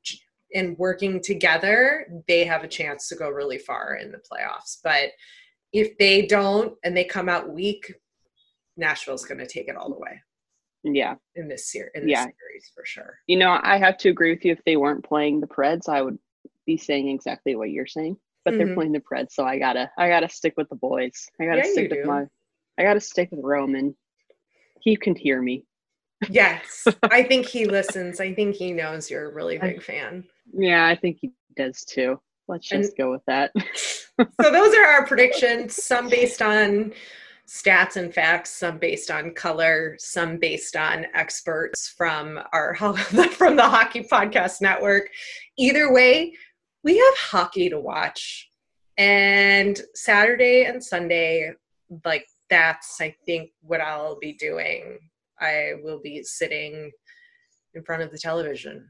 and 0.56 0.78
working 0.78 1.20
together, 1.22 2.06
they 2.28 2.44
have 2.44 2.64
a 2.64 2.68
chance 2.68 3.08
to 3.08 3.16
go 3.16 3.30
really 3.30 3.58
far 3.58 3.96
in 3.96 4.12
the 4.12 4.20
playoffs. 4.20 4.78
But 4.84 5.10
if 5.72 5.98
they 5.98 6.28
don't 6.28 6.76
and 6.84 6.96
they 6.96 7.04
come 7.06 7.28
out 7.28 7.50
weak, 7.50 7.92
Nashville's 8.78 9.26
going 9.26 9.40
to 9.40 9.48
take 9.48 9.68
it 9.68 9.76
all 9.76 9.90
the 9.90 9.98
way 10.00 10.22
Yeah. 10.84 11.16
in 11.36 11.48
this 11.48 11.72
series. 11.72 11.92
In 11.96 12.02
this 12.06 12.12
Yeah. 12.12 12.24
series 12.26 12.72
for 12.76 12.86
sure. 12.86 13.18
You 13.26 13.38
know, 13.38 13.60
I 13.64 13.78
have 13.78 13.98
to 14.00 14.10
agree 14.10 14.32
with 14.32 14.46
you. 14.46 14.52
If 14.52 14.64
they 14.66 14.76
weren't 14.78 15.04
playing 15.04 15.40
the 15.40 15.48
Preds, 15.48 15.90
I 15.90 16.04
would 16.04 16.20
be 16.66 16.78
saying 16.78 17.10
exactly 17.10 17.56
what 17.56 17.70
you're 17.72 17.86
saying. 17.88 18.18
But 18.46 18.54
Mhm. 18.56 18.58
they're 18.58 18.74
playing 18.76 18.92
the 18.92 19.00
Preds, 19.00 19.32
so 19.32 19.46
I 19.46 19.58
gotta, 19.58 19.90
I 19.98 20.10
gotta 20.10 20.28
stick 20.30 20.54
with 20.58 20.68
the 20.70 20.76
boys. 20.76 21.30
I 21.40 21.46
gotta 21.46 21.60
Yeah, 21.66 21.72
stick 21.72 21.90
with 21.92 22.04
do. 22.04 22.06
my, 22.06 22.26
I 22.78 22.84
gotta 22.84 23.00
stick 23.00 23.30
with 23.32 23.40
Roman. 23.44 23.96
He 24.82 24.96
can 24.98 25.16
hear 25.16 25.42
me. 25.42 25.66
Yes, 26.30 26.86
I 27.04 27.24
think 27.24 27.46
he 27.46 27.66
listens. 27.66 28.20
I 28.20 28.34
think 28.34 28.56
he 28.56 28.72
knows 28.74 29.10
you're 29.10 29.30
a 29.30 29.34
really 29.34 29.60
I- 29.62 29.68
big 29.74 29.84
fan. 29.84 30.26
Yeah, 30.54 30.86
I 30.86 30.96
think 30.96 31.18
he 31.22 31.32
does 31.56 31.84
too. 31.86 32.20
Let's 32.50 32.70
And- 32.72 32.84
just 32.84 32.98
go 32.98 33.12
with 33.12 33.24
that. 33.28 33.52
So 34.20 34.52
those 34.52 34.76
are 34.76 34.84
our 34.86 35.08
predictions. 35.08 35.84
Some 35.84 36.08
based 36.08 36.44
on 36.44 36.94
stats 37.48 37.96
and 37.96 38.14
facts, 38.14 38.52
some 38.52 38.78
based 38.78 39.10
on 39.10 39.34
color, 39.34 39.96
some 39.98 40.38
based 40.38 40.76
on 40.76 41.08
experts 41.16 41.90
from 41.90 42.40
our 42.54 42.76
from 42.76 43.56
the 43.56 43.64
Hockey 43.64 44.04
Podcast 44.04 44.62
Network. 44.62 45.10
Either 45.58 45.92
way, 45.92 46.36
we 46.84 46.98
have 46.98 47.18
hockey 47.18 47.70
to 47.70 47.80
watch, 47.80 48.50
and 48.98 49.80
Saturday 49.96 50.66
and 50.66 50.84
Sunday, 50.84 51.54
like 52.06 52.28
that's 52.50 53.00
I 53.02 53.16
think 53.26 53.52
what 53.62 53.82
I'll 53.82 54.18
be 54.20 54.34
doing. 54.34 55.00
I 55.40 55.74
will 55.82 56.00
be 56.00 56.24
sitting 56.24 56.92
in 57.74 57.84
front 57.84 58.04
of 58.04 58.12
the 58.12 58.18
television 58.18 58.90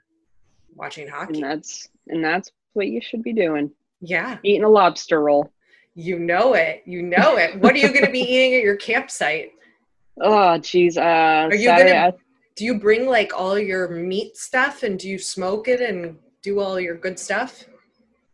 watching 0.75 1.08
hockey. 1.08 1.36
and 1.36 1.43
that's, 1.43 1.89
and 2.08 2.23
that's 2.23 2.51
what 2.73 2.88
you 2.88 2.99
should 3.01 3.23
be 3.23 3.34
doing. 3.34 3.71
yeah. 4.01 4.38
Eating 4.43 4.63
a 4.63 4.69
lobster 4.69 5.21
roll. 5.21 5.51
You 5.95 6.19
know 6.19 6.53
it. 6.53 6.84
You 6.86 7.01
know 7.03 7.38
it. 7.38 7.60
What 7.60 7.75
are 7.75 7.77
you 7.77 7.89
going 7.93 8.06
to 8.06 8.12
be 8.12 8.19
eating 8.34 8.56
at 8.56 8.62
your 8.63 8.75
campsite? 8.75 9.51
Oh, 10.19 10.58
geez. 10.58 10.97
Uh, 10.97 11.01
Are 11.49 11.56
you 11.56 11.65
Saturday, 11.67 11.93
gonna- 11.93 12.08
I- 12.10 12.19
Do 12.56 12.65
you 12.65 12.77
bring 12.79 13.08
like 13.08 13.32
all 13.36 13.58
your 13.58 13.88
meat 13.89 14.36
stuff 14.38 14.84
and 14.84 14.99
do 14.99 15.08
you 15.10 15.17
smoke 15.19 15.67
it 15.67 15.79
and 15.82 16.17
do 16.43 16.60
all 16.60 16.79
your 16.79 16.95
good 16.97 17.17
stuff? 17.17 17.63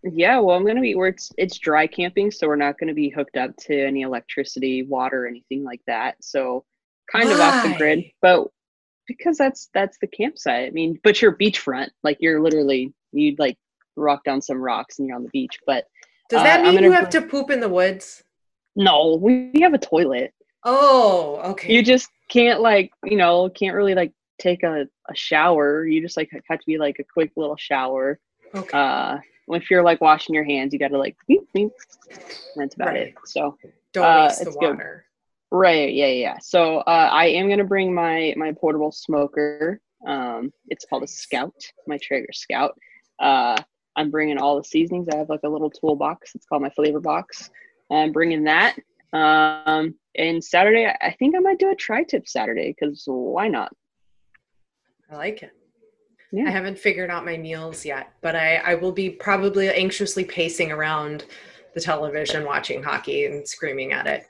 Yeah, 0.03 0.39
well, 0.39 0.55
I'm 0.55 0.65
gonna 0.65 0.81
be. 0.81 0.95
We're 0.95 1.07
it's, 1.07 1.31
it's 1.37 1.57
dry 1.57 1.87
camping, 1.87 2.31
so 2.31 2.47
we're 2.47 2.55
not 2.55 2.77
gonna 2.79 2.93
be 2.93 3.09
hooked 3.09 3.35
up 3.37 3.55
to 3.67 3.85
any 3.85 4.01
electricity, 4.01 4.83
water, 4.83 5.27
anything 5.27 5.63
like 5.63 5.81
that. 5.87 6.15
So 6.23 6.63
kind 7.11 7.29
of 7.29 7.39
off 7.39 7.63
the 7.63 7.75
grid, 7.77 8.05
but 8.21 8.47
because 9.07 9.37
that's 9.37 9.69
that's 9.73 9.97
the 9.99 10.07
campsite. 10.07 10.67
I 10.67 10.69
mean, 10.71 10.99
but 11.03 11.21
you're 11.21 11.35
beachfront, 11.35 11.89
like 12.03 12.17
you're 12.21 12.41
literally 12.41 12.93
you'd 13.11 13.39
like 13.39 13.57
rock 13.95 14.23
down 14.23 14.41
some 14.41 14.59
rocks 14.61 14.99
and 14.99 15.07
you're 15.07 15.17
on 15.17 15.23
the 15.23 15.29
beach. 15.29 15.59
But 15.65 15.85
Does 16.29 16.39
Uh, 16.39 16.43
that 16.43 16.59
I'm 16.59 16.65
mean 16.65 16.75
gonna 16.75 16.87
you 16.87 16.91
have 16.93 17.09
to 17.09 17.21
poop 17.21 17.49
in 17.49 17.59
the 17.59 17.69
woods? 17.69 18.23
no, 18.75 19.17
we, 19.21 19.49
we 19.53 19.61
have 19.61 19.73
a 19.73 19.79
toilet. 19.79 20.33
Oh, 20.63 21.41
okay. 21.51 21.73
You 21.73 21.83
just 21.83 22.09
can't 22.29 22.61
like 22.61 22.91
you 23.03 23.17
know 23.17 23.49
can't 23.49 23.75
really 23.75 23.95
like 23.95 24.13
take 24.39 24.63
a, 24.63 24.87
a 25.09 25.15
shower. 25.15 25.85
You 25.85 26.01
just 26.01 26.15
like 26.15 26.29
have 26.47 26.59
to 26.59 26.65
be 26.65 26.77
like 26.77 26.99
a 26.99 27.03
quick 27.03 27.31
little 27.35 27.57
shower. 27.57 28.17
okay. 28.55 28.77
Uh, 28.77 29.17
if 29.49 29.69
you're 29.71 29.83
like 29.83 30.01
washing 30.01 30.35
your 30.35 30.43
hands, 30.43 30.73
you 30.73 30.79
got 30.79 30.89
to 30.89 30.97
like 30.97 31.15
beep, 31.27 31.41
beep. 31.53 31.71
That's 32.55 32.75
about 32.75 32.89
Right. 32.89 33.07
it. 33.07 33.15
So. 33.25 33.57
Don't 33.91 34.05
uh, 34.05 34.25
waste 34.27 34.41
the 34.43 34.47
it's 34.49 34.57
good. 34.57 34.69
water. 34.77 35.05
Right, 35.51 35.91
yeah, 35.93 36.07
yeah. 36.07 36.37
So 36.41 36.77
uh, 36.77 37.09
I 37.11 37.25
am 37.29 37.49
gonna 37.49 37.63
bring 37.63 37.91
my 37.91 38.35
my 38.37 38.51
portable 38.51 38.91
smoker. 38.91 39.81
Um, 40.05 40.53
it's 40.67 40.85
called 40.85 41.01
a 41.01 41.07
Scout, 41.07 41.55
my 41.87 41.97
Traeger 41.97 42.31
Scout. 42.31 42.77
Uh, 43.19 43.57
I'm 43.95 44.11
bringing 44.11 44.37
all 44.37 44.57
the 44.57 44.63
seasonings. 44.63 45.07
I 45.11 45.17
have 45.17 45.27
like 45.29 45.39
a 45.43 45.49
little 45.49 45.71
toolbox. 45.71 46.35
It's 46.35 46.45
called 46.45 46.61
my 46.61 46.69
flavor 46.69 46.99
box. 46.99 47.49
I'm 47.91 48.11
bringing 48.11 48.43
that. 48.43 48.77
Um, 49.11 49.95
and 50.15 50.43
Saturday, 50.43 50.85
I- 50.85 51.07
I 51.07 51.11
think 51.17 51.35
I 51.35 51.39
might 51.39 51.57
do 51.57 51.71
a 51.71 51.75
tri-tip 51.75 52.27
Saturday 52.27 52.75
because 52.79 53.03
why 53.07 53.47
not? 53.47 53.73
I 55.11 55.15
like 55.15 55.41
it. 55.41 55.51
Yeah. 56.31 56.47
I 56.47 56.51
haven't 56.51 56.77
figured 56.77 57.09
out 57.09 57.25
my 57.25 57.37
meals 57.37 57.85
yet, 57.85 58.13
but 58.21 58.35
I, 58.35 58.57
I 58.57 58.75
will 58.75 58.91
be 58.91 59.09
probably 59.09 59.69
anxiously 59.69 60.23
pacing 60.23 60.71
around 60.71 61.25
the 61.73 61.81
television 61.81 62.45
watching 62.45 62.83
hockey 62.83 63.25
and 63.25 63.47
screaming 63.47 63.93
at 63.93 64.05
it. 64.05 64.27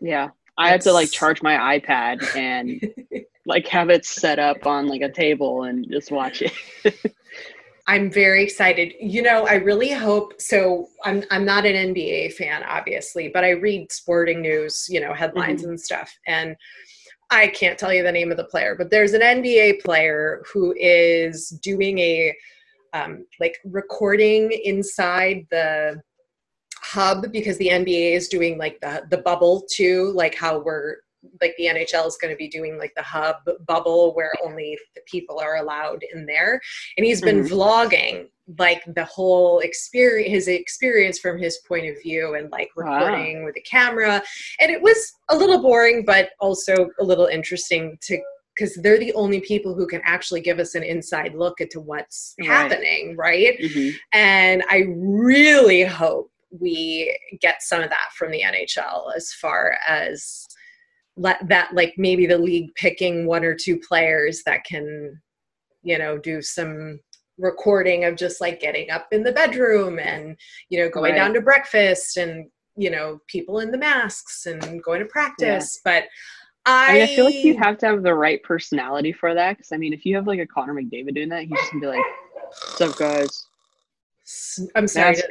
Yeah, 0.00 0.30
I 0.58 0.70
have 0.70 0.80
to 0.80 0.92
like 0.92 1.10
charge 1.10 1.42
my 1.42 1.78
iPad 1.78 2.36
and 2.36 2.80
like 3.46 3.66
have 3.68 3.90
it 3.90 4.04
set 4.04 4.38
up 4.38 4.66
on 4.66 4.86
like 4.86 5.00
a 5.00 5.10
table 5.10 5.64
and 5.64 5.86
just 5.90 6.10
watch 6.10 6.42
it. 6.42 7.14
I'm 7.86 8.10
very 8.10 8.42
excited. 8.42 8.94
You 8.98 9.22
know, 9.22 9.46
I 9.46 9.54
really 9.54 9.90
hope 9.90 10.40
so 10.40 10.88
I'm 11.04 11.22
I'm 11.30 11.44
not 11.44 11.66
an 11.66 11.94
NBA 11.94 12.32
fan 12.32 12.62
obviously, 12.64 13.28
but 13.28 13.44
I 13.44 13.50
read 13.50 13.92
sporting 13.92 14.40
news, 14.40 14.86
you 14.88 15.00
know, 15.00 15.12
headlines 15.12 15.62
mm-hmm. 15.62 15.70
and 15.70 15.80
stuff. 15.80 16.16
And 16.26 16.56
I 17.30 17.48
can't 17.48 17.78
tell 17.78 17.92
you 17.92 18.02
the 18.02 18.12
name 18.12 18.30
of 18.30 18.36
the 18.36 18.44
player, 18.44 18.74
but 18.76 18.90
there's 18.90 19.12
an 19.12 19.20
NBA 19.20 19.82
player 19.82 20.42
who 20.52 20.74
is 20.78 21.48
doing 21.62 21.98
a 21.98 22.34
um, 22.92 23.26
like 23.40 23.58
recording 23.64 24.52
inside 24.64 25.46
the 25.50 26.00
hub 26.76 27.32
because 27.32 27.58
the 27.58 27.68
NBA 27.68 28.12
is 28.12 28.28
doing 28.28 28.56
like 28.56 28.80
the 28.80 29.04
the 29.10 29.18
bubble 29.18 29.64
too, 29.70 30.12
like 30.14 30.34
how 30.34 30.58
we're 30.60 30.98
like 31.40 31.54
the 31.56 31.66
NHL 31.66 32.06
is 32.06 32.16
going 32.20 32.32
to 32.32 32.36
be 32.36 32.48
doing 32.48 32.78
like 32.78 32.92
the 32.96 33.02
hub 33.02 33.36
bubble 33.66 34.14
where 34.14 34.32
only 34.44 34.78
the 34.94 35.00
people 35.06 35.38
are 35.38 35.56
allowed 35.56 36.02
in 36.12 36.26
there. 36.26 36.60
And 36.96 37.06
he's 37.06 37.20
been 37.20 37.40
Mhm. 37.44 37.50
vlogging 37.50 38.28
like 38.58 38.82
the 38.94 39.04
whole 39.04 39.60
experience, 39.60 40.30
his 40.30 40.48
experience 40.48 41.18
from 41.18 41.38
his 41.38 41.58
point 41.66 41.86
of 41.86 42.00
view 42.02 42.34
and 42.34 42.50
like 42.52 42.70
Wow. 42.76 42.84
recording 42.84 43.44
with 43.44 43.56
a 43.56 43.60
camera. 43.62 44.22
And 44.60 44.70
it 44.70 44.82
was 44.82 45.14
a 45.30 45.36
little 45.36 45.58
boring, 45.62 46.04
but 46.04 46.30
also 46.40 46.90
a 47.00 47.04
little 47.04 47.26
interesting 47.26 47.98
to 48.02 48.20
because 48.56 48.76
they're 48.76 48.98
the 48.98 49.12
only 49.14 49.40
people 49.40 49.74
who 49.74 49.84
can 49.84 50.00
actually 50.04 50.40
give 50.40 50.60
us 50.60 50.76
an 50.76 50.84
inside 50.84 51.34
look 51.34 51.60
into 51.60 51.80
what's 51.80 52.36
Right. 52.38 52.46
happening, 52.46 53.16
right? 53.16 53.58
Mhm. 53.58 53.96
And 54.12 54.62
I 54.70 54.84
really 54.88 55.82
hope 55.82 56.30
we 56.60 57.18
get 57.40 57.62
some 57.64 57.82
of 57.82 57.90
that 57.90 58.10
from 58.16 58.30
the 58.30 58.42
NHL 58.44 59.12
as 59.16 59.32
far 59.32 59.76
as 59.88 60.43
let 61.16 61.46
that 61.48 61.72
like 61.74 61.94
maybe 61.96 62.26
the 62.26 62.38
league 62.38 62.74
picking 62.74 63.26
one 63.26 63.44
or 63.44 63.54
two 63.54 63.78
players 63.78 64.42
that 64.44 64.64
can 64.64 65.20
you 65.82 65.98
know 65.98 66.18
do 66.18 66.42
some 66.42 66.98
recording 67.38 68.04
of 68.04 68.16
just 68.16 68.40
like 68.40 68.60
getting 68.60 68.90
up 68.90 69.06
in 69.12 69.22
the 69.22 69.32
bedroom 69.32 69.98
and 69.98 70.36
you 70.70 70.78
know 70.78 70.88
going 70.88 71.12
Right. 71.12 71.18
down 71.18 71.34
to 71.34 71.40
breakfast 71.40 72.16
and 72.16 72.46
you 72.76 72.90
know 72.90 73.20
people 73.28 73.60
in 73.60 73.70
the 73.70 73.78
masks 73.78 74.46
and 74.46 74.82
going 74.82 75.00
to 75.00 75.06
practice 75.06 75.80
but 75.84 76.04
I, 76.66 76.88
I 76.88 76.92
mean, 76.94 77.02
I 77.02 77.06
feel 77.08 77.26
like 77.26 77.44
you 77.44 77.58
have 77.58 77.76
to 77.78 77.86
have 77.86 78.02
the 78.02 78.14
right 78.14 78.42
personality 78.42 79.12
for 79.12 79.34
that. 79.34 79.58
Because 79.58 79.70
I 79.70 79.76
mean, 79.76 79.92
if 79.92 80.06
you 80.06 80.16
have 80.16 80.26
like 80.26 80.40
a 80.40 80.46
Connor 80.46 80.72
McDavid 80.72 81.14
doing 81.14 81.28
that, 81.28 81.42
he's 81.42 81.58
just 81.58 81.72
gonna 81.72 81.80
be 81.82 81.86
like, 81.88 82.04
"What's 82.68 82.80
up, 82.80 82.96
guys?" 82.96 83.46
I'm 84.74 84.88
sorry. 84.88 85.16
Did, 85.16 85.24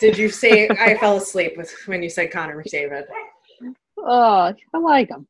did 0.00 0.18
you 0.18 0.30
say 0.30 0.68
I 0.70 0.96
fell 0.96 1.18
asleep 1.18 1.58
with 1.58 1.70
when 1.84 2.02
you 2.02 2.08
said 2.08 2.32
Connor 2.32 2.62
McDavid? 2.62 3.04
Oh, 4.04 4.54
I 4.74 4.78
like 4.78 5.08
him. 5.10 5.26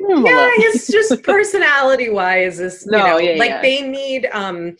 Yeah, 0.00 0.50
he's 0.56 0.88
just 0.88 1.22
personality 1.24 2.10
wise 2.10 2.58
is 2.60 2.84
you 2.84 2.92
No, 2.92 3.06
know 3.06 3.18
yeah, 3.18 3.38
like 3.38 3.50
yeah. 3.50 3.62
they 3.62 3.82
need 3.82 4.28
um 4.32 4.76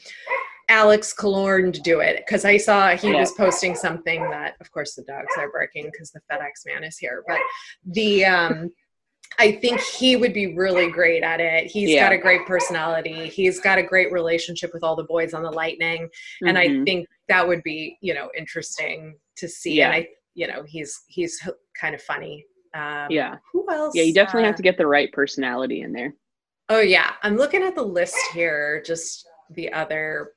Alex 0.68 1.14
Killorn 1.16 1.72
to 1.72 1.80
do 1.80 2.00
it 2.00 2.22
because 2.26 2.44
I 2.44 2.56
saw 2.56 2.88
he 2.96 3.10
Yeah. 3.12 3.20
was 3.20 3.32
posting 3.32 3.74
something 3.74 4.20
that 4.30 4.56
of 4.60 4.70
course 4.72 4.94
the 4.94 5.02
dogs 5.02 5.34
are 5.36 5.50
barking 5.52 5.84
because 5.92 6.10
the 6.10 6.20
FedEx 6.30 6.66
man 6.66 6.82
is 6.84 6.98
here, 6.98 7.22
but 7.28 7.38
the 7.86 8.24
um 8.24 8.70
I 9.38 9.52
think 9.52 9.80
he 9.80 10.16
would 10.16 10.34
be 10.34 10.56
really 10.56 10.90
great 10.90 11.22
at 11.22 11.40
it. 11.40 11.66
He's 11.66 11.90
Yeah. 11.90 12.04
got 12.04 12.12
a 12.12 12.18
great 12.18 12.44
personality. 12.46 13.28
He's 13.28 13.60
got 13.60 13.78
a 13.78 13.82
great 13.82 14.12
relationship 14.12 14.74
with 14.74 14.82
all 14.82 14.94
the 14.96 15.04
boys 15.04 15.32
on 15.34 15.42
the 15.42 15.50
Lightning 15.50 16.08
and 16.46 16.58
I 16.58 16.66
Mhm. 16.68 16.84
think 16.84 17.08
that 17.28 17.46
would 17.46 17.62
be 17.62 17.96
you 18.00 18.12
know 18.14 18.28
interesting 18.36 19.18
to 19.36 19.48
see. 19.48 19.74
Yeah. 19.74 19.86
And 19.92 19.94
I, 19.94 20.08
you 20.34 20.46
know, 20.48 20.62
he's 20.64 21.02
he's 21.06 21.40
kind 21.80 21.94
of 21.94 22.02
funny. 22.02 22.44
Um, 22.74 23.06
Yeah. 23.10 23.36
Who 23.52 23.66
else? 23.70 23.94
yeah, 23.94 24.02
you 24.02 24.14
definitely 24.14 24.44
Uh, 24.44 24.46
have 24.46 24.56
to 24.56 24.62
get 24.62 24.78
the 24.78 24.86
right 24.86 25.12
personality 25.12 25.82
in 25.82 25.92
there. 25.92 26.14
Oh 26.68 26.80
yeah, 26.80 27.12
I'm 27.22 27.36
looking 27.36 27.62
at 27.62 27.74
the 27.74 27.82
list 27.82 28.16
here. 28.32 28.82
Just 28.86 29.26
the 29.50 29.72
other. 29.72 30.32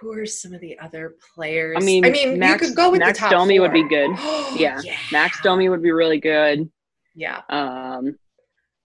Who 0.00 0.12
are 0.12 0.24
some 0.24 0.54
of 0.54 0.62
the 0.62 0.78
other 0.78 1.16
players? 1.34 1.76
I 1.78 1.84
mean, 1.84 2.06
I 2.06 2.10
mean, 2.10 2.38
Max- 2.38 2.62
you 2.62 2.68
could 2.68 2.76
go 2.76 2.90
with 2.90 3.00
Max 3.00 3.18
the 3.18 3.24
top 3.24 3.30
Domi 3.32 3.58
would 3.60 3.72
be 3.72 3.86
good. 3.86 4.10
Yeah, 4.56 4.80
yeah. 4.84 4.96
Max 5.12 5.38
Domi 5.42 5.68
would 5.68 5.82
be 5.82 5.90
really 5.92 6.18
good. 6.18 6.70
Yeah, 7.14 7.42
Um, 7.50 8.16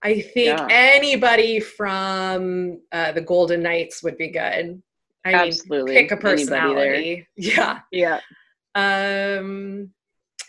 I 0.02 0.20
think 0.20 0.58
Yeah. 0.58 0.66
anybody 0.70 1.58
from 1.60 2.82
uh, 2.92 3.12
the 3.12 3.22
Golden 3.22 3.62
Knights 3.62 4.02
would 4.02 4.18
be 4.18 4.28
good. 4.28 4.82
I 5.24 5.32
Absolutely. 5.32 5.94
mean, 5.94 6.02
pick 6.04 6.12
a 6.12 6.16
personality. 6.18 7.26
Yeah. 7.36 7.80
Yeah. 7.90 8.20
Um, 8.74 9.92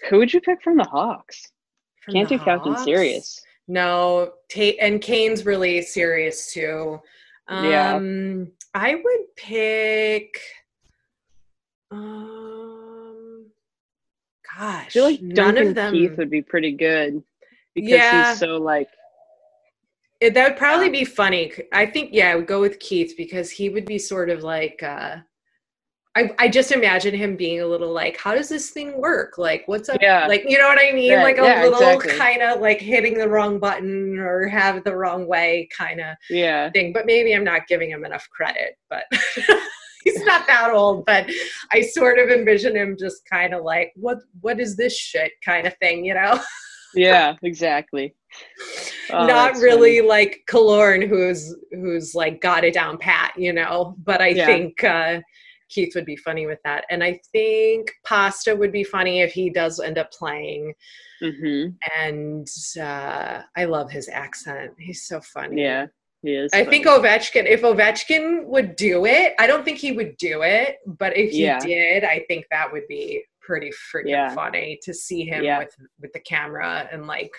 Who 0.09 0.17
would 0.17 0.33
you 0.33 0.41
pick 0.41 0.61
from 0.61 0.75
the 0.75 0.83
Hawks? 0.83 1.41
From 2.07 2.13
Can't 2.13 2.29
do 2.29 2.39
Captain 2.39 2.71
Hawks? 2.71 2.85
Serious. 2.85 3.41
No, 3.67 4.31
Tate 4.47 4.77
and 4.79 5.01
Kane's 5.01 5.45
really 5.45 5.81
serious 5.81 6.53
too. 6.53 7.01
Um, 7.49 7.65
Yeah. 7.65 7.99
I 8.73 8.95
would 8.95 9.35
pick. 9.35 10.39
Um, 11.91 13.47
gosh, 14.57 14.85
I 14.87 14.89
feel 14.89 15.03
like 15.03 15.21
none 15.21 15.35
Duncan 15.55 15.67
of 15.67 15.75
them. 15.75 15.93
Keith 15.93 16.17
would 16.17 16.29
be 16.29 16.41
pretty 16.41 16.71
good 16.71 17.21
because 17.75 17.91
Yeah. 17.91 18.29
he's 18.31 18.39
so 18.39 18.57
like 18.57 18.87
It, 20.19 20.33
that 20.33 20.49
would 20.49 20.57
probably 20.57 20.89
be 20.89 21.05
funny. 21.05 21.51
I 21.71 21.85
think, 21.85 22.09
yeah, 22.11 22.31
I 22.31 22.35
would 22.35 22.47
go 22.47 22.59
with 22.59 22.79
Keith 22.79 23.13
because 23.17 23.51
he 23.51 23.69
would 23.69 23.85
be 23.85 23.99
sort 23.99 24.31
of 24.31 24.41
like, 24.43 24.81
uh, 24.81 25.17
I, 26.17 26.31
I 26.39 26.47
just 26.47 26.71
imagine 26.71 27.13
him 27.13 27.35
being 27.35 27.61
a 27.61 27.67
little 27.67 27.93
like, 27.93 28.17
how 28.17 28.33
does 28.33 28.49
this 28.49 28.71
thing 28.71 28.99
work? 28.99 29.37
Like, 29.37 29.63
what's 29.67 29.87
up? 29.87 30.01
Yeah. 30.01 30.25
Like, 30.25 30.45
you 30.47 30.57
know 30.57 30.67
what 30.67 30.79
I 30.79 30.91
mean? 30.91 31.11
Yeah, 31.11 31.21
like 31.21 31.37
a 31.37 31.43
yeah, 31.43 31.61
little 31.61 31.77
exactly. 31.77 32.17
kind 32.17 32.41
of 32.41 32.59
like 32.59 32.79
hitting 32.79 33.19
the 33.19 33.29
wrong 33.29 33.59
button 33.59 34.17
or 34.17 34.47
have 34.47 34.83
the 34.83 34.95
wrong 34.95 35.27
way 35.27 35.69
kind 35.77 36.01
of 36.01 36.15
yeah. 36.31 36.71
thing. 36.71 36.91
But 36.91 37.05
maybe 37.05 37.35
I'm 37.35 37.43
not 37.43 37.67
giving 37.67 37.91
him 37.91 38.03
enough 38.03 38.27
credit, 38.31 38.79
but 38.89 39.03
he's 40.03 40.23
not 40.25 40.47
that 40.47 40.71
old. 40.73 41.05
But 41.05 41.29
I 41.71 41.81
sort 41.81 42.17
of 42.17 42.29
envision 42.29 42.75
him 42.75 42.97
just 42.99 43.21
kind 43.29 43.53
of 43.53 43.63
like, 43.63 43.93
what, 43.95 44.17
what 44.41 44.59
is 44.59 44.75
this 44.75 44.97
shit 44.97 45.33
kind 45.45 45.67
of 45.67 45.77
thing, 45.77 46.03
you 46.03 46.15
know? 46.15 46.39
Yeah, 46.95 47.35
exactly. 47.43 48.15
Oh, 49.09 49.25
not 49.25 49.55
really 49.55 49.99
funny. 49.99 50.09
like 50.09 50.41
Killorn 50.49 51.07
who's 51.07 51.55
who's 51.71 52.13
like 52.13 52.41
got 52.41 52.65
it 52.65 52.73
down 52.73 52.97
pat, 52.97 53.31
you 53.37 53.53
know. 53.53 53.95
But 54.03 54.21
I 54.21 54.27
Yeah. 54.27 54.45
think 54.45 54.83
uh 54.83 55.21
Keith 55.69 55.93
would 55.95 56.05
be 56.05 56.15
funny 56.15 56.45
with 56.45 56.59
that. 56.63 56.85
And 56.89 57.03
I 57.03 57.19
think 57.31 57.91
Pasta 58.05 58.55
would 58.55 58.71
be 58.71 58.83
funny 58.83 59.21
if 59.21 59.31
he 59.33 59.49
does 59.49 59.79
end 59.79 59.97
up 59.97 60.11
playing. 60.11 60.73
Mhm. 61.21 61.75
And 61.99 62.47
uh 62.79 63.41
I 63.55 63.65
love 63.65 63.91
his 63.91 64.07
accent. 64.09 64.71
He's 64.79 65.07
so 65.07 65.19
funny. 65.21 65.61
Yeah, 65.63 65.87
he 66.21 66.35
is. 66.35 66.51
I 66.53 66.63
think. 66.63 66.85
Ovechkin, 66.85 67.45
if 67.45 67.61
Ovechkin 67.63 68.45
would 68.45 68.75
do 68.75 69.05
it, 69.05 69.33
I 69.39 69.47
don't 69.47 69.65
think 69.65 69.77
he 69.79 69.91
would 69.91 70.15
do 70.17 70.41
it, 70.43 70.77
but 70.85 71.17
if 71.17 71.31
he 71.31 71.43
Yeah. 71.43 71.59
did, 71.59 72.03
I 72.03 72.23
think 72.27 72.45
that 72.51 72.71
would 72.71 72.87
be 72.87 73.23
pretty 73.41 73.71
freaking 73.93 74.09
Yeah. 74.09 74.33
funny 74.35 74.77
to 74.83 74.93
see 74.93 75.23
him 75.25 75.43
Yeah. 75.43 75.59
with 75.59 75.75
with 75.99 76.13
the 76.13 76.19
camera 76.19 76.87
and 76.91 77.07
like 77.07 77.31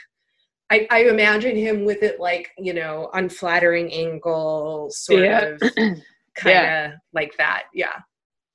I, 0.70 0.86
I 0.90 1.04
imagine 1.04 1.56
him 1.56 1.86
with 1.86 2.02
it 2.02 2.20
like, 2.20 2.50
you 2.58 2.74
know, 2.74 3.08
unflattering 3.14 3.90
angle, 3.90 4.90
sort 4.90 5.22
Yeah. 5.24 5.40
of 5.40 5.60
kind 6.36 6.92
of 6.92 6.92
like 7.14 7.34
that. 7.38 7.64
Yeah. 7.72 7.96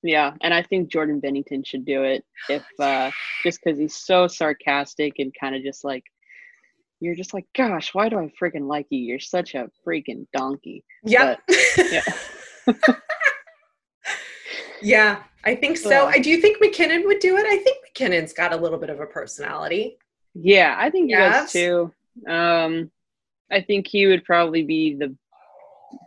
Yeah, 0.04 0.34
and 0.42 0.54
I 0.54 0.62
think 0.62 0.92
Jordan 0.92 1.22
Binnington 1.22 1.66
should 1.66 1.86
do 1.86 2.04
it 2.04 2.26
if 2.50 2.64
uh 2.80 3.10
just 3.44 3.62
because 3.64 3.80
he's 3.80 3.96
so 3.96 4.28
sarcastic 4.28 5.14
and 5.20 5.34
kind 5.40 5.56
of 5.56 5.64
just 5.64 5.84
like 5.84 6.04
you're 7.00 7.16
just 7.16 7.34
like, 7.34 7.46
gosh, 7.56 7.94
why 7.94 8.08
do 8.10 8.18
I 8.20 8.32
freaking 8.42 8.68
like 8.68 8.88
you? 8.90 9.00
You're 9.00 9.20
such 9.20 9.56
a 9.56 9.70
freaking 9.86 10.26
donkey. 10.34 10.84
Yep. 11.04 11.40
yeah. 11.92 12.02
yeah, 14.82 15.24
I 15.44 15.56
think 15.56 15.78
so. 15.78 16.06
I 16.08 16.20
do 16.20 16.30
you 16.30 16.40
think 16.42 16.58
MacKinnon 16.62 17.04
would 17.06 17.20
do 17.20 17.38
it? 17.38 17.46
I 17.46 17.58
think 17.58 17.78
MacKinnon's 17.84 18.34
got 18.34 18.54
a 18.54 18.58
little 18.58 18.78
bit 18.80 18.90
of 18.90 19.00
a 19.00 19.06
personality. 19.06 19.98
Yeah, 20.34 20.76
I 20.78 20.90
think 20.90 21.06
he 21.08 21.12
Yes. 21.12 21.44
does 21.44 21.52
too. 21.54 21.94
Um, 22.32 22.92
I 23.52 23.62
think 23.62 23.88
he 23.88 24.08
would 24.08 24.24
probably 24.24 24.64
be 24.64 24.96
the 24.96 25.16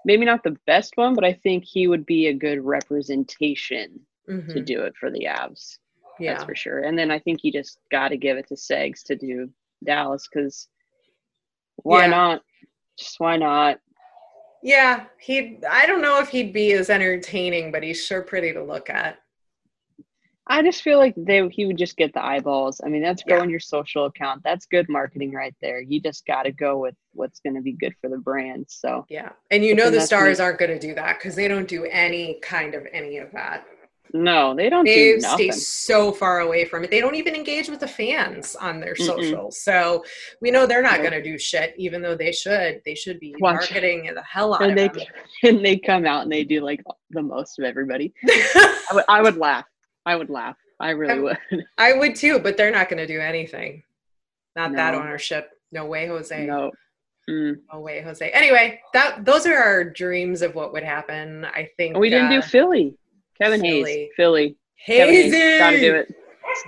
maybe 0.04 0.24
not 0.24 0.42
the 0.42 0.56
best 0.66 0.96
one, 0.96 1.14
but 1.14 1.24
I 1.24 1.32
think 1.32 1.64
he 1.64 1.86
would 1.86 2.06
be 2.06 2.26
a 2.28 2.32
good 2.34 2.64
representation 2.64 4.00
to 4.26 4.32
Mhm. 4.32 4.64
do 4.64 4.82
it 4.82 4.96
for 4.96 5.10
the 5.10 5.24
Avs. 5.24 5.78
Yeah. 6.18 6.32
That's 6.32 6.44
for 6.44 6.54
sure. 6.54 6.80
And 6.80 6.98
then 6.98 7.10
I 7.10 7.18
think 7.18 7.44
you 7.44 7.52
just 7.52 7.78
got 7.90 8.08
to 8.08 8.16
give 8.16 8.36
it 8.38 8.48
to 8.48 8.54
Segs 8.54 9.02
to 9.04 9.16
do 9.16 9.50
Dallas 9.84 10.26
because 10.28 10.68
why 11.76 12.02
Yeah. 12.02 12.10
not? 12.10 12.44
Just 12.98 13.20
why 13.20 13.36
not? 13.36 13.80
Yeah, 14.62 15.04
he. 15.20 15.58
I 15.68 15.86
don't 15.86 16.00
know 16.00 16.18
if 16.20 16.28
he'd 16.30 16.52
be 16.52 16.72
as 16.72 16.88
entertaining, 16.90 17.70
but 17.70 17.82
he's 17.82 18.02
sure 18.04 18.22
pretty 18.22 18.52
to 18.54 18.62
look 18.64 18.88
at. 18.90 19.18
I 20.48 20.62
just 20.62 20.82
feel 20.82 20.98
like 20.98 21.14
they 21.16 21.46
he 21.48 21.66
would 21.66 21.76
just 21.76 21.96
get 21.96 22.12
the 22.14 22.24
eyeballs. 22.24 22.80
I 22.84 22.88
mean, 22.88 23.02
that's 23.02 23.22
Yeah. 23.26 23.34
growing 23.34 23.50
your 23.50 23.60
social 23.60 24.04
account. 24.06 24.42
That's 24.44 24.66
good 24.66 24.88
marketing 24.88 25.32
right 25.32 25.54
there. 25.60 25.80
You 25.80 26.00
just 26.00 26.24
got 26.26 26.44
to 26.44 26.52
go 26.52 26.78
with 26.78 26.94
what's 27.12 27.40
going 27.40 27.56
to 27.56 27.62
be 27.62 27.72
good 27.72 27.94
for 28.00 28.08
the 28.08 28.18
brand. 28.18 28.66
So 28.68 29.04
Yeah, 29.08 29.30
and 29.50 29.64
you 29.64 29.74
know 29.74 29.90
the 29.90 30.00
stars 30.00 30.38
me. 30.38 30.44
aren't 30.44 30.58
going 30.58 30.70
to 30.70 30.78
do 30.78 30.94
that 30.94 31.18
because 31.18 31.34
they 31.34 31.48
don't 31.48 31.66
do 31.68 31.84
any 31.86 32.38
kind 32.42 32.74
of 32.74 32.86
any 32.92 33.18
of 33.18 33.32
that. 33.32 33.66
no, 34.14 34.54
they 34.54 34.70
don't 34.70 34.84
They 34.84 35.14
do 35.14 35.20
stay 35.20 35.50
so 35.50 36.12
far 36.12 36.38
away 36.40 36.64
from 36.64 36.84
it. 36.84 36.92
They 36.92 37.00
don't 37.00 37.16
even 37.16 37.34
engage 37.34 37.68
with 37.68 37.80
the 37.80 37.88
fans 37.88 38.54
on 38.54 38.78
their 38.78 38.94
Mm-mm. 38.94 39.04
socials. 39.04 39.60
So 39.60 40.04
we 40.40 40.52
know 40.52 40.64
they're 40.64 40.80
not 40.80 40.98
going 41.00 41.10
to 41.10 41.22
do 41.22 41.36
shit, 41.38 41.74
even 41.76 42.02
though 42.02 42.14
they 42.14 42.30
should. 42.30 42.80
They 42.86 42.94
should 42.94 43.18
be 43.18 43.34
Watch. 43.40 43.54
marketing 43.72 44.08
the 44.14 44.22
hell 44.22 44.54
out 44.54 44.62
and 44.62 44.78
they 44.78 44.86
of 44.86 44.94
them. 44.94 45.06
and 45.42 45.64
they 45.66 45.76
come 45.76 46.06
out 46.06 46.22
and 46.22 46.30
they 46.30 46.44
do 46.44 46.60
like 46.60 46.84
the 47.10 47.20
most 47.20 47.58
of 47.58 47.64
everybody. 47.64 48.14
I 48.28 48.90
would 48.94 49.04
I 49.08 49.22
would 49.22 49.36
laugh. 49.38 49.64
I 50.06 50.16
would 50.16 50.30
laugh. 50.30 50.56
I 50.80 50.90
really 50.90 51.12
I'm- 51.12 51.22
would. 51.22 51.64
I 51.78 51.92
would 51.94 52.14
too, 52.14 52.38
but 52.38 52.56
they're 52.56 52.70
not 52.70 52.88
going 52.88 52.98
to 52.98 53.06
do 53.06 53.20
anything. 53.20 53.82
Not 54.54 54.72
that 54.72 54.94
ownership. 54.94 55.50
No 55.72 55.84
way, 55.84 56.06
Jose. 56.06 56.46
no. 56.46 56.70
Mm. 57.28 57.56
No 57.72 57.80
way, 57.80 58.00
Jose. 58.02 58.30
Anyway, 58.30 58.80
that 58.94 59.24
those 59.24 59.46
are 59.46 59.56
our 59.56 59.84
dreams 59.84 60.42
of 60.42 60.54
what 60.54 60.72
would 60.72 60.84
happen. 60.84 61.44
I 61.44 61.68
think 61.76 61.98
we 61.98 62.08
didn't 62.08 62.28
uh, 62.32 62.40
do 62.40 62.42
Philly. 62.42 62.96
Kevin 63.36 63.60
Philly. 63.60 63.82
Hayes. 63.84 64.08
Philly. 64.16 64.56
Hazy. 64.76 65.30
Hayes. 65.32 65.58
Gotta 65.60 65.80
do 65.80 65.94
it. 65.96 66.14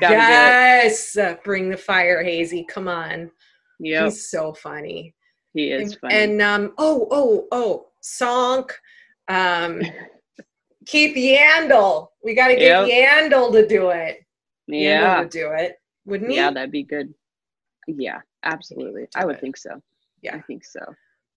Gotta 0.01 0.15
yes, 0.15 1.17
bring 1.45 1.71
the 1.71 1.77
fire, 1.77 2.23
Hazy. 2.23 2.65
Come 2.69 2.89
on, 2.89 3.31
Yeah. 3.79 4.05
he's 4.05 4.29
so 4.29 4.53
funny. 4.53 5.15
he 5.55 5.71
is 5.71 5.93
and, 5.93 6.01
funny. 6.01 6.15
and 6.15 6.43
um, 6.43 6.73
oh, 6.77 7.07
oh, 7.11 7.47
oh, 7.53 7.87
Sonk, 8.03 8.71
um, 9.29 9.81
Keith 10.89 11.15
Yandle. 11.15 12.09
We 12.25 12.35
got 12.35 12.49
to 12.49 12.57
get 12.57 12.89
Yandle 12.89 13.53
to 13.53 13.69
do 13.69 13.91
it. 13.91 14.25
Yandle 14.69 14.83
yeah. 14.83 15.21
would 15.21 15.31
do 15.31 15.51
it, 15.53 15.77
wouldn't 16.07 16.31
he? 16.31 16.37
Yeah, 16.37 16.51
that'd 16.51 16.73
be 16.73 16.83
good. 16.83 17.13
Yeah, 17.87 18.21
absolutely. 18.43 19.07
I 19.15 19.27
would 19.27 19.37
it. 19.37 19.41
think 19.41 19.59
so. 19.59 19.81
Yeah. 20.23 20.37
I 20.37 20.41
think 20.41 20.65
so. 20.65 20.81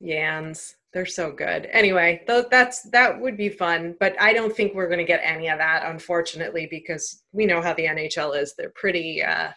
Yans, 0.01 0.73
they're 0.93 1.05
so 1.05 1.31
good. 1.31 1.67
Anyway, 1.71 2.23
th- 2.27 2.47
that's 2.49 2.83
that 2.89 3.19
would 3.19 3.37
be 3.37 3.49
fun, 3.49 3.95
but 3.99 4.19
I 4.19 4.33
don't 4.33 4.55
think 4.55 4.73
we're 4.73 4.87
going 4.87 4.99
to 4.99 5.05
get 5.05 5.21
any 5.21 5.49
of 5.49 5.59
that, 5.59 5.83
unfortunately, 5.85 6.67
because 6.71 7.21
we 7.33 7.45
know 7.45 7.61
how 7.61 7.73
the 7.73 7.85
NHL 7.85 8.41
is. 8.41 8.55
They're 8.57 8.73
pretty, 8.73 9.21
uh, 9.21 9.51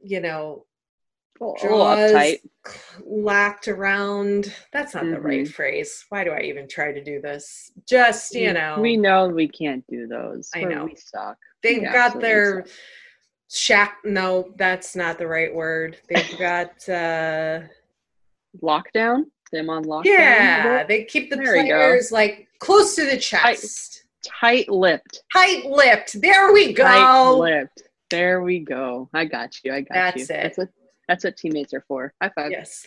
you 0.00 0.20
know, 0.20 0.66
A 1.40 1.44
little, 1.44 1.56
a 1.60 1.62
little 1.62 1.78
draws 1.78 2.12
uptight. 2.12 2.40
lacked 3.04 3.68
around. 3.68 4.52
That's 4.72 4.94
not 4.94 5.04
the 5.04 5.20
right 5.20 5.44
Mhm. 5.46 5.52
phrase. 5.52 6.04
Why 6.08 6.24
do 6.24 6.30
I 6.30 6.40
even 6.40 6.66
try 6.68 6.92
to 6.92 7.02
do 7.02 7.20
this? 7.20 7.70
Just 7.86 8.34
you 8.34 8.52
know, 8.52 8.78
We 8.80 8.96
know 8.96 9.28
we 9.28 9.48
can't 9.48 9.84
do 9.88 10.06
those. 10.06 10.50
I 10.54 10.64
know. 10.64 10.84
We 10.86 10.96
suck. 10.96 11.36
they've 11.62 11.82
we 11.82 11.86
got 11.88 12.20
their 12.20 12.64
shack. 13.50 13.98
No, 14.04 14.52
that's 14.56 14.96
not 14.96 15.18
the 15.18 15.26
right 15.28 15.54
word. 15.54 15.98
They've 16.08 16.38
got. 16.38 16.88
uh 16.88 17.60
Lockdown? 18.62 19.24
Them 19.52 19.68
on 19.70 19.84
lockdown? 19.84 20.04
Yeah, 20.06 20.84
they 20.84 21.04
keep 21.04 21.30
the 21.30 21.36
There 21.36 21.52
players 21.52 22.10
like 22.10 22.48
close 22.58 22.96
to 22.96 23.04
the 23.04 23.16
chest, 23.18 24.04
Tight 24.24 24.68
lipped. 24.68 25.22
tight 25.32 25.66
lipped. 25.66 26.20
There 26.20 26.52
we 26.52 26.72
go. 26.72 26.82
Tight 26.82 27.30
lipped. 27.32 27.82
There 28.10 28.40
we 28.42 28.60
go. 28.60 29.08
I 29.12 29.24
got 29.24 29.62
you. 29.62 29.72
I 29.72 29.80
got 29.82 29.94
That's 29.94 30.16
you. 30.16 30.22
it. 30.24 30.28
That's 30.42 30.58
what 30.58 30.68
that's 31.08 31.24
what 31.24 31.36
teammates 31.36 31.72
are 31.74 31.84
for. 31.86 32.12
High 32.22 32.30
five. 32.34 32.50
Yes. 32.50 32.86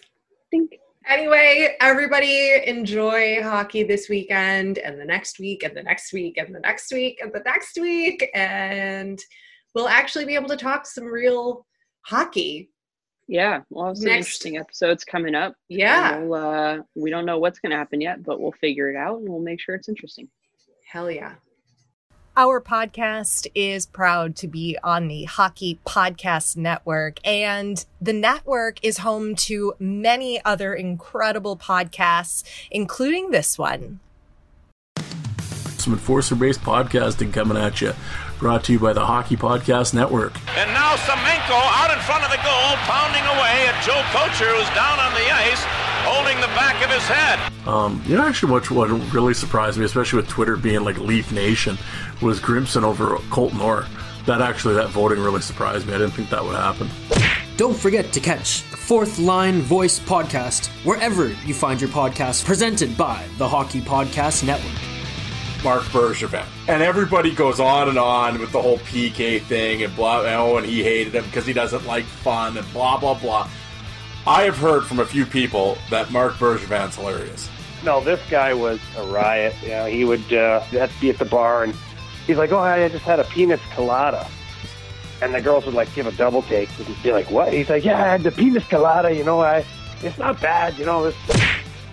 Think. 0.51 0.71
Anyway, 1.07 1.75
everybody 1.79 2.61
enjoy 2.65 3.41
hockey 3.41 3.83
this 3.83 4.09
weekend 4.09 4.77
and 4.79 4.99
the 4.99 5.05
next 5.05 5.39
week 5.39 5.63
and 5.63 5.75
the 5.75 5.81
next 5.81 6.11
week 6.13 6.37
and 6.37 6.53
the 6.53 6.59
next 6.59 6.91
week 6.91 7.19
and 7.21 7.31
the 7.33 7.39
next 7.45 7.77
week. 7.79 8.29
And 8.33 9.17
we'll 9.73 9.87
actually 9.87 10.25
be 10.25 10.35
able 10.35 10.49
to 10.49 10.57
talk 10.57 10.85
some 10.85 11.05
real 11.05 11.65
hockey. 12.01 12.69
Yeah, 13.27 13.61
we'll 13.69 13.87
have 13.87 13.97
some 13.97 14.07
Next- 14.07 14.17
interesting 14.25 14.57
episodes 14.57 15.05
coming 15.05 15.35
up. 15.35 15.53
Yeah. 15.69 16.17
We'll, 16.17 16.33
uh, 16.33 16.77
we 16.95 17.11
don't 17.11 17.25
know 17.25 17.37
what's 17.39 17.59
going 17.59 17.71
to 17.71 17.77
happen 17.77 18.01
yet, 18.01 18.23
but 18.23 18.41
we'll 18.41 18.51
figure 18.53 18.89
it 18.89 18.95
out 18.95 19.19
and 19.19 19.29
we'll 19.29 19.39
make 19.39 19.61
sure 19.61 19.75
it's 19.75 19.87
interesting. 19.87 20.27
Hell 20.91 21.09
yeah. 21.11 21.35
Our 22.39 22.61
podcast 22.61 23.47
is 23.53 23.85
proud 23.85 24.37
to 24.37 24.47
be 24.47 24.77
on 24.81 25.09
the 25.09 25.25
Hockey 25.25 25.77
Podcast 25.85 26.55
Network, 26.55 27.19
and 27.27 27.83
the 27.99 28.13
network 28.13 28.79
is 28.81 28.99
home 28.99 29.35
to 29.43 29.73
many 29.77 30.39
other 30.45 30.73
incredible 30.73 31.57
podcasts, 31.57 32.45
including 32.71 33.31
this 33.31 33.59
one. 33.59 33.99
Some 35.79 35.91
enforcer 35.91 36.35
based 36.35 36.61
podcasting 36.61 37.33
coming 37.33 37.57
at 37.57 37.81
you. 37.81 37.91
Brought 38.39 38.63
to 38.63 38.71
you 38.71 38.79
by 38.79 38.93
the 38.93 39.05
Hockey 39.05 39.35
Podcast 39.35 39.93
Network. 39.93 40.31
And 40.55 40.71
now 40.71 40.95
Semenko 40.95 41.59
out 41.59 41.91
in 41.91 41.99
front 42.07 42.23
of 42.23 42.31
the 42.31 42.37
goal, 42.37 42.71
pounding 42.87 43.27
away 43.35 43.67
at 43.67 43.83
Joe 43.83 43.99
Kocur, 44.15 44.47
who's 44.55 44.73
down 44.73 44.97
on 44.97 45.11
the 45.11 45.29
ice. 45.29 45.78
Holding 46.03 46.39
the 46.41 46.47
back 46.47 46.83
of 46.83 46.91
his 46.91 47.03
head. 47.03 47.51
Um, 47.67 48.01
you 48.05 48.15
know, 48.15 48.25
actually, 48.25 48.51
what 48.51 48.69
what 48.71 48.89
really 49.13 49.33
surprised 49.33 49.77
me, 49.77 49.85
especially 49.85 50.17
with 50.17 50.27
Twitter 50.27 50.57
being 50.57 50.83
like 50.83 50.97
Leaf 50.97 51.31
Nation, 51.31 51.77
was 52.21 52.39
Grimson 52.39 52.83
over 52.83 53.17
Colton 53.29 53.61
Orr. 53.61 53.85
That 54.25 54.41
actually, 54.41 54.75
that 54.75 54.89
voting 54.89 55.19
really 55.19 55.41
surprised 55.41 55.87
me. 55.87 55.93
I 55.93 55.97
didn't 55.97 56.13
think 56.13 56.29
that 56.29 56.43
would 56.43 56.55
happen. 56.55 56.89
Don't 57.57 57.75
forget 57.75 58.13
to 58.13 58.19
catch 58.19 58.69
the 58.71 58.77
Fourth 58.77 59.19
Line 59.19 59.61
Voice 59.61 59.99
podcast 59.99 60.67
wherever 60.85 61.27
you 61.27 61.53
find 61.53 61.81
your 61.81 61.89
podcast, 61.89 62.45
presented 62.45 62.97
by 62.97 63.25
the 63.37 63.47
Hockey 63.47 63.81
Podcast 63.81 64.45
Network. 64.45 64.81
Marc 65.63 65.83
Bergevin. 65.83 66.45
And 66.67 66.81
everybody 66.81 67.33
goes 67.33 67.59
on 67.59 67.89
and 67.89 67.97
on 67.97 68.39
with 68.39 68.51
the 68.51 68.61
whole 68.61 68.77
PK 68.79 69.41
thing 69.41 69.83
and 69.83 69.93
blah, 69.95 70.21
oh, 70.21 70.57
and 70.57 70.65
he 70.65 70.83
hated 70.83 71.13
him 71.13 71.25
because 71.25 71.45
he 71.45 71.53
doesn't 71.53 71.85
like 71.85 72.05
fun 72.05 72.57
and 72.57 72.71
blah, 72.71 72.97
blah, 72.97 73.19
blah. 73.19 73.49
I 74.29 74.43
have 74.43 74.59
heard 74.59 74.85
from 74.85 74.99
a 74.99 75.05
few 75.07 75.25
people 75.25 75.75
that 75.89 76.11
Marc 76.11 76.35
Bergevin's 76.35 76.97
hilarious. 76.97 77.49
No, 77.83 77.99
this 77.99 78.21
guy 78.29 78.53
was 78.53 78.79
a 78.95 79.03
riot. 79.07 79.55
You 79.63 79.69
know, 79.69 79.85
he 79.87 80.05
would 80.05 80.31
uh, 80.31 80.59
have 80.59 80.93
to 80.93 81.01
be 81.01 81.09
at 81.09 81.17
the 81.17 81.25
bar 81.25 81.63
and 81.63 81.73
he's 82.27 82.37
like, 82.37 82.51
oh, 82.51 82.59
I 82.59 82.87
just 82.89 83.03
had 83.03 83.19
a 83.19 83.23
penis 83.23 83.59
colada. 83.73 84.29
And 85.23 85.33
the 85.33 85.41
girls 85.41 85.65
would 85.65 85.73
like 85.73 85.91
give 85.95 86.05
a 86.05 86.11
double 86.11 86.43
take 86.43 86.69
and 86.77 86.95
be 87.01 87.11
like, 87.11 87.31
what? 87.31 87.51
He's 87.51 87.71
like, 87.71 87.83
yeah, 87.83 87.97
I 87.97 88.05
had 88.05 88.21
the 88.21 88.29
penis 88.29 88.63
colada, 88.67 89.11
you 89.11 89.23
know, 89.23 89.39
I, 89.39 89.65
it's 90.03 90.19
not 90.19 90.39
bad, 90.39 90.77
you 90.77 90.85
know. 90.85 91.05
It's... 91.05 91.17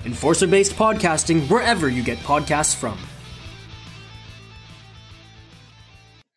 Enforcer 0.05 0.47
based 0.47 0.77
podcasting 0.77 1.49
wherever 1.49 1.89
you 1.89 2.03
get 2.03 2.19
podcasts 2.19 2.77
from. 2.77 2.99